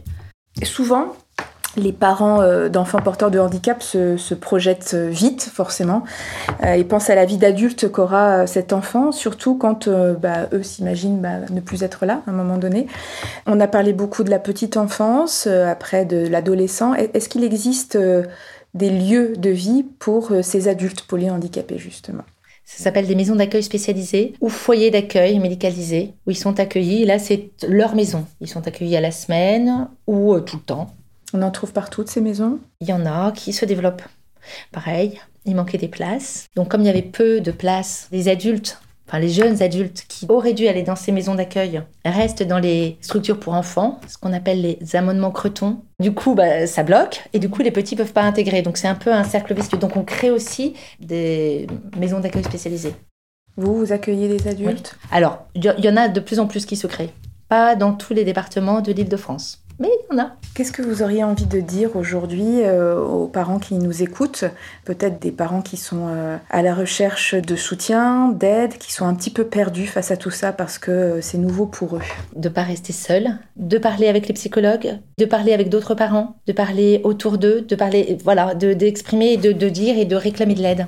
Et 0.60 0.66
souvent, 0.66 1.16
les 1.76 1.92
parents 1.92 2.42
euh, 2.42 2.68
d'enfants 2.68 3.00
porteurs 3.00 3.30
de 3.30 3.38
handicap 3.38 3.82
se, 3.82 4.34
projettent 4.34 4.94
euh, 4.94 5.08
vite, 5.08 5.50
forcément, 5.52 6.04
euh, 6.64 6.74
et 6.74 6.84
pensent 6.84 7.10
à 7.10 7.14
la 7.14 7.24
vie 7.24 7.38
d'adulte 7.38 7.90
qu'aura 7.90 8.46
cet 8.46 8.72
enfant, 8.72 9.12
surtout 9.12 9.56
quand 9.56 9.88
bah, 9.88 10.48
eux 10.52 10.62
s'imaginent 10.62 11.20
bah, 11.20 11.40
ne 11.50 11.60
plus 11.60 11.82
être 11.82 12.06
là 12.06 12.22
à 12.26 12.30
un 12.30 12.34
moment 12.34 12.58
donné. 12.58 12.86
On 13.46 13.58
a 13.60 13.66
parlé 13.66 13.92
beaucoup 13.92 14.24
de 14.24 14.30
la 14.30 14.38
petite 14.38 14.76
enfance, 14.76 15.46
après 15.46 16.04
de 16.04 16.26
l'adolescent. 16.26 16.94
Est-ce 16.94 17.28
qu'il 17.28 17.44
existe 17.44 17.98
des 18.74 18.90
lieux 18.90 19.34
de 19.36 19.50
vie 19.50 19.84
pour 19.98 20.32
ces 20.42 20.68
adultes 20.68 21.02
polyhandicapés, 21.02 21.78
justement? 21.78 22.24
Ça 22.64 22.84
s'appelle 22.84 23.06
des 23.06 23.14
maisons 23.14 23.36
d'accueil 23.36 23.62
spécialisées 23.62 24.34
ou 24.40 24.48
foyers 24.48 24.90
d'accueil 24.90 25.38
médicalisés 25.38 26.14
où 26.26 26.30
ils 26.30 26.36
sont 26.36 26.58
accueillis. 26.58 27.04
Là, 27.04 27.18
c'est 27.18 27.50
leur 27.68 27.94
maison. 27.94 28.24
Ils 28.40 28.48
sont 28.48 28.66
accueillis 28.66 28.96
à 28.96 29.00
la 29.00 29.10
semaine 29.10 29.88
ou 30.06 30.38
tout 30.40 30.56
le 30.56 30.62
temps. 30.62 30.90
On 31.34 31.42
en 31.42 31.50
trouve 31.50 31.72
partout 31.72 32.04
de 32.04 32.08
ces 32.08 32.20
maisons 32.20 32.58
Il 32.80 32.88
y 32.88 32.92
en 32.92 33.06
a 33.06 33.32
qui 33.32 33.52
se 33.52 33.64
développent. 33.64 34.02
Pareil, 34.70 35.20
il 35.44 35.56
manquait 35.56 35.78
des 35.78 35.88
places. 35.88 36.46
Donc 36.56 36.68
comme 36.68 36.82
il 36.82 36.86
y 36.86 36.90
avait 36.90 37.02
peu 37.02 37.40
de 37.40 37.50
places, 37.50 38.08
les 38.12 38.28
adultes, 38.28 38.80
enfin 39.08 39.18
les 39.18 39.28
jeunes 39.28 39.62
adultes 39.62 40.04
qui 40.08 40.26
auraient 40.28 40.52
dû 40.52 40.66
aller 40.68 40.82
dans 40.82 40.96
ces 40.96 41.12
maisons 41.12 41.34
d'accueil 41.34 41.82
restent 42.04 42.42
dans 42.42 42.58
les 42.58 42.98
structures 43.00 43.40
pour 43.40 43.54
enfants, 43.54 44.00
ce 44.08 44.18
qu'on 44.18 44.32
appelle 44.32 44.60
les 44.60 44.96
amendements 44.96 45.30
cretons. 45.30 45.82
Du 46.00 46.12
coup, 46.12 46.34
bah, 46.34 46.66
ça 46.66 46.82
bloque 46.82 47.22
et 47.32 47.38
du 47.38 47.48
coup 47.48 47.62
les 47.62 47.70
petits 47.70 47.96
peuvent 47.96 48.12
pas 48.12 48.22
intégrer. 48.22 48.62
Donc 48.62 48.76
c'est 48.76 48.88
un 48.88 48.94
peu 48.94 49.12
un 49.12 49.24
cercle 49.24 49.54
vicieux. 49.54 49.78
Donc 49.78 49.96
on 49.96 50.04
crée 50.04 50.30
aussi 50.30 50.74
des 51.00 51.66
maisons 51.96 52.20
d'accueil 52.20 52.44
spécialisées. 52.44 52.94
Vous, 53.56 53.74
vous 53.74 53.92
accueillez 53.92 54.28
des 54.28 54.48
adultes? 54.48 54.96
Oui. 55.02 55.08
Alors, 55.12 55.46
il 55.54 55.64
y, 55.64 55.82
y 55.82 55.88
en 55.88 55.96
a 55.96 56.08
de 56.08 56.20
plus 56.20 56.40
en 56.40 56.46
plus 56.46 56.66
qui 56.66 56.76
se 56.76 56.86
créent. 56.86 57.12
Pas 57.48 57.76
dans 57.76 57.92
tous 57.92 58.14
les 58.14 58.24
départements 58.24 58.80
de 58.80 58.92
l'île 58.92 59.10
de 59.10 59.16
France 59.18 59.61
mais 59.82 59.88
il 59.88 60.16
y 60.16 60.20
en 60.20 60.22
a. 60.22 60.36
Qu'est-ce 60.54 60.70
que 60.70 60.80
vous 60.80 61.02
auriez 61.02 61.24
envie 61.24 61.46
de 61.46 61.60
dire 61.60 61.96
aujourd'hui 61.96 62.62
euh, 62.62 63.00
aux 63.00 63.26
parents 63.26 63.58
qui 63.58 63.74
nous 63.74 64.02
écoutent 64.02 64.44
Peut-être 64.84 65.20
des 65.20 65.32
parents 65.32 65.60
qui 65.60 65.76
sont 65.76 66.06
euh, 66.08 66.36
à 66.50 66.62
la 66.62 66.72
recherche 66.72 67.34
de 67.34 67.56
soutien, 67.56 68.28
d'aide, 68.28 68.78
qui 68.78 68.92
sont 68.92 69.06
un 69.06 69.14
petit 69.14 69.30
peu 69.30 69.44
perdus 69.44 69.88
face 69.88 70.12
à 70.12 70.16
tout 70.16 70.30
ça 70.30 70.52
parce 70.52 70.78
que 70.78 70.90
euh, 70.90 71.20
c'est 71.20 71.38
nouveau 71.38 71.66
pour 71.66 71.96
eux? 71.96 72.02
De 72.36 72.48
pas 72.48 72.62
rester 72.62 72.92
seul, 72.92 73.38
de 73.56 73.76
parler 73.76 74.06
avec 74.06 74.28
les 74.28 74.34
psychologues, 74.34 75.00
de 75.18 75.24
parler 75.24 75.52
avec 75.52 75.68
d'autres 75.68 75.96
parents, 75.96 76.36
de 76.46 76.52
parler 76.52 77.00
autour 77.02 77.38
d'eux, 77.38 77.62
de 77.62 77.74
parler, 77.74 78.18
voilà, 78.22 78.54
d'exprimer, 78.54 79.36
de, 79.36 79.50
de 79.50 79.68
dire 79.68 79.98
et 79.98 80.04
de 80.04 80.16
réclamer 80.16 80.54
de 80.54 80.62
l'aide. 80.62 80.86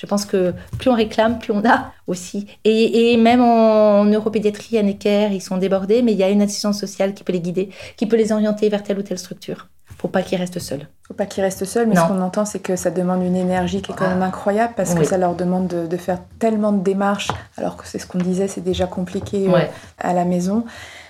Je 0.00 0.06
pense 0.06 0.24
que 0.24 0.54
plus 0.78 0.88
on 0.88 0.94
réclame, 0.94 1.38
plus 1.38 1.52
on 1.52 1.62
a 1.68 1.92
aussi. 2.06 2.46
Et, 2.64 3.12
et 3.12 3.16
même 3.18 3.42
en, 3.42 4.06
neuropédiatrie, 4.06 4.78
à 4.78 4.82
Necker, 4.82 5.28
ils 5.30 5.42
sont 5.42 5.58
débordés, 5.58 6.00
mais 6.00 6.12
il 6.12 6.18
y 6.18 6.22
a 6.22 6.30
une 6.30 6.40
assistance 6.40 6.80
sociale 6.80 7.12
qui 7.12 7.22
peut 7.22 7.34
les 7.34 7.40
guider, 7.40 7.68
qui 7.98 8.06
peut 8.06 8.16
les 8.16 8.32
orienter 8.32 8.70
vers 8.70 8.82
telle 8.82 8.98
ou 8.98 9.02
telle 9.02 9.18
structure. 9.18 9.68
Pour 9.98 10.10
pas 10.10 10.22
qu'ils 10.22 10.38
restent 10.38 10.58
seuls. 10.58 10.88
Faut 11.06 11.12
pas 11.12 11.26
qu'ils 11.26 11.42
restent 11.44 11.66
seuls, 11.66 11.86
mais 11.86 11.96
non. 11.96 12.04
ce 12.04 12.08
qu'on 12.08 12.22
entend, 12.22 12.46
c'est 12.46 12.60
que 12.60 12.76
ça 12.76 12.90
demande 12.90 13.22
une 13.22 13.36
énergie 13.36 13.82
qui 13.82 13.92
est 13.92 13.94
quand 13.94 14.08
même 14.08 14.22
incroyable 14.22 14.72
parce 14.74 14.92
oui. 14.92 15.00
que 15.00 15.04
ça 15.04 15.18
leur 15.18 15.34
demande 15.34 15.66
de, 15.66 15.86
de, 15.86 15.96
faire 15.98 16.20
tellement 16.38 16.72
de 16.72 16.82
démarches, 16.82 17.28
alors 17.58 17.76
que 17.76 17.86
c'est 17.86 17.98
ce 17.98 18.06
qu'on 18.06 18.16
disait, 18.16 18.48
c'est 18.48 18.62
déjà 18.62 18.86
compliqué 18.86 19.48
ouais. 19.48 19.64
euh, 19.64 20.08
à 20.08 20.14
la 20.14 20.24
maison. 20.24 20.64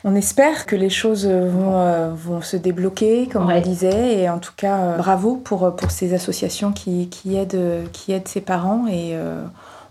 On 0.04 0.14
espère 0.14 0.66
que 0.66 0.76
les 0.76 0.88
choses 0.90 1.26
vont, 1.26 1.76
euh, 1.76 2.10
vont 2.14 2.40
se 2.40 2.56
débloquer, 2.56 3.26
comme 3.26 3.46
ouais. 3.46 3.58
on 3.58 3.60
disait, 3.60 4.20
et 4.20 4.30
en 4.30 4.38
tout 4.38 4.52
cas, 4.56 4.78
euh, 4.78 4.96
bravo 4.96 5.36
pour, 5.36 5.74
pour 5.76 5.90
ces 5.90 6.14
associations 6.14 6.72
qui, 6.72 7.08
qui, 7.08 7.36
aident, 7.36 7.88
qui 7.92 8.12
aident 8.12 8.28
ces 8.28 8.40
parents. 8.40 8.86
Et 8.86 9.10
euh, 9.14 9.42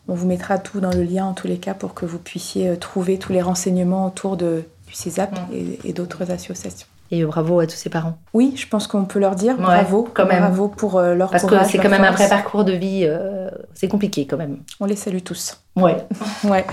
on 0.08 0.15
vous 0.15 0.26
mettra 0.26 0.58
tout 0.58 0.80
dans 0.80 0.91
le 0.91 1.04
lien, 1.04 1.26
en 1.26 1.34
tous 1.34 1.48
les 1.48 1.58
cas, 1.58 1.74
pour 1.74 1.93
que 1.93 2.06
vous 2.06 2.19
puissiez 2.19 2.76
trouver 2.78 3.19
tous 3.19 3.34
les 3.34 3.41
renseignements 3.41 4.08
autour 4.08 4.36
de, 4.36 4.63
du 4.88 4.93
CESAP 4.93 5.38
et, 5.54 5.80
et 5.84 5.93
d'autres 5.93 6.32
associations. 6.32 6.88
Et 7.12 7.24
bravo 7.26 7.60
à 7.60 7.65
tous 7.65 7.76
ces 7.76 7.89
parents. 7.89 8.19
Oui, 8.34 8.54
je 8.56 8.67
pense 8.67 8.86
qu'on 8.86 9.06
peut 9.06 9.17
leur 9.17 9.34
dire 9.36 9.56
ouais, 9.56 9.63
bravo, 9.63 10.08
quand 10.13 10.28
même. 10.28 10.41
bravo 10.41 10.67
pour 10.67 10.98
euh, 11.00 11.15
leur 11.15 11.32
Parce 11.32 11.43
courage. 11.43 11.65
Que 11.65 11.72
c'est 11.72 11.78
quand 11.80 11.89
même 11.89 12.04
un 12.04 12.12
vrai 12.12 12.30
parcours 12.30 12.63
de 12.63 12.74
vie, 12.74 13.02
euh, 13.04 13.50
c'est 13.74 13.88
compliqué 13.88 14.28
quand 14.28 14.38
même. 14.38 14.60
On 14.80 14.86
les 14.86 14.95
salue 14.95 15.24
tous. 15.24 15.60
Ouais. 15.75 15.97
ouais. 16.43 16.65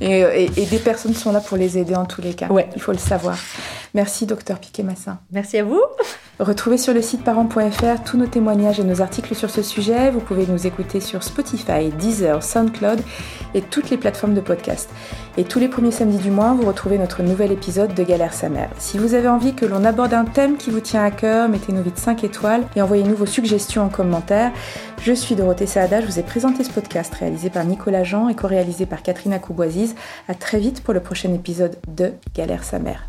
Et, 0.00 0.20
et, 0.20 0.50
et, 0.62 0.66
des 0.66 0.78
personnes 0.78 1.14
sont 1.14 1.32
là 1.32 1.40
pour 1.40 1.56
les 1.56 1.78
aider 1.78 1.94
en 1.94 2.04
tous 2.04 2.20
les 2.20 2.34
cas. 2.34 2.48
Ouais. 2.48 2.68
Il 2.74 2.80
faut 2.80 2.92
le 2.92 2.98
savoir. 2.98 3.36
Merci, 3.94 4.26
docteur 4.26 4.58
Piquet-Massin. 4.58 5.20
Merci 5.30 5.58
à 5.58 5.64
vous. 5.64 5.80
Retrouvez 6.40 6.78
sur 6.78 6.92
le 6.92 7.00
site 7.00 7.22
parents.fr 7.22 8.02
tous 8.04 8.16
nos 8.16 8.26
témoignages 8.26 8.80
et 8.80 8.84
nos 8.84 9.00
articles 9.00 9.36
sur 9.36 9.50
ce 9.50 9.62
sujet. 9.62 10.10
Vous 10.10 10.18
pouvez 10.18 10.48
nous 10.48 10.66
écouter 10.66 10.98
sur 10.98 11.22
Spotify, 11.22 11.90
Deezer, 11.96 12.42
SoundCloud 12.42 13.00
et 13.54 13.62
toutes 13.62 13.90
les 13.90 13.96
plateformes 13.96 14.34
de 14.34 14.40
podcast. 14.40 14.90
Et 15.36 15.44
tous 15.44 15.60
les 15.60 15.68
premiers 15.68 15.92
samedis 15.92 16.18
du 16.18 16.32
mois, 16.32 16.52
vous 16.54 16.66
retrouvez 16.66 16.98
notre 16.98 17.22
nouvel 17.22 17.52
épisode 17.52 17.94
de 17.94 18.02
Galère 18.02 18.34
sa 18.34 18.48
mère. 18.48 18.70
Si 18.78 18.98
vous 18.98 19.14
avez 19.14 19.28
envie 19.28 19.54
que 19.54 19.64
l'on 19.64 19.84
aborde 19.84 20.12
un 20.12 20.24
thème 20.24 20.56
qui 20.56 20.70
vous 20.70 20.80
tient 20.80 21.04
à 21.04 21.12
cœur, 21.12 21.48
mettez-nous 21.48 21.82
vite 21.82 21.98
5 21.98 22.24
étoiles 22.24 22.64
et 22.74 22.82
envoyez-nous 22.82 23.14
vos 23.14 23.26
suggestions 23.26 23.84
en 23.84 23.88
commentaire. 23.88 24.50
Je 25.00 25.12
suis 25.12 25.36
Dorothée 25.36 25.66
Saada, 25.66 26.00
je 26.00 26.06
vous 26.06 26.18
ai 26.18 26.22
présenté 26.24 26.64
ce 26.64 26.70
podcast 26.70 27.14
réalisé 27.14 27.48
par 27.48 27.64
Nicolas 27.64 28.02
Jean 28.04 28.28
co-réalisé 28.34 28.86
par 28.86 29.02
Catherine 29.02 29.32
Acouboisiz. 29.32 29.94
À 30.28 30.34
très 30.34 30.58
vite 30.58 30.82
pour 30.82 30.94
le 30.94 31.00
prochain 31.00 31.32
épisode 31.32 31.76
de 31.88 32.12
Galère 32.34 32.64
sa 32.64 32.78
mère. 32.78 33.08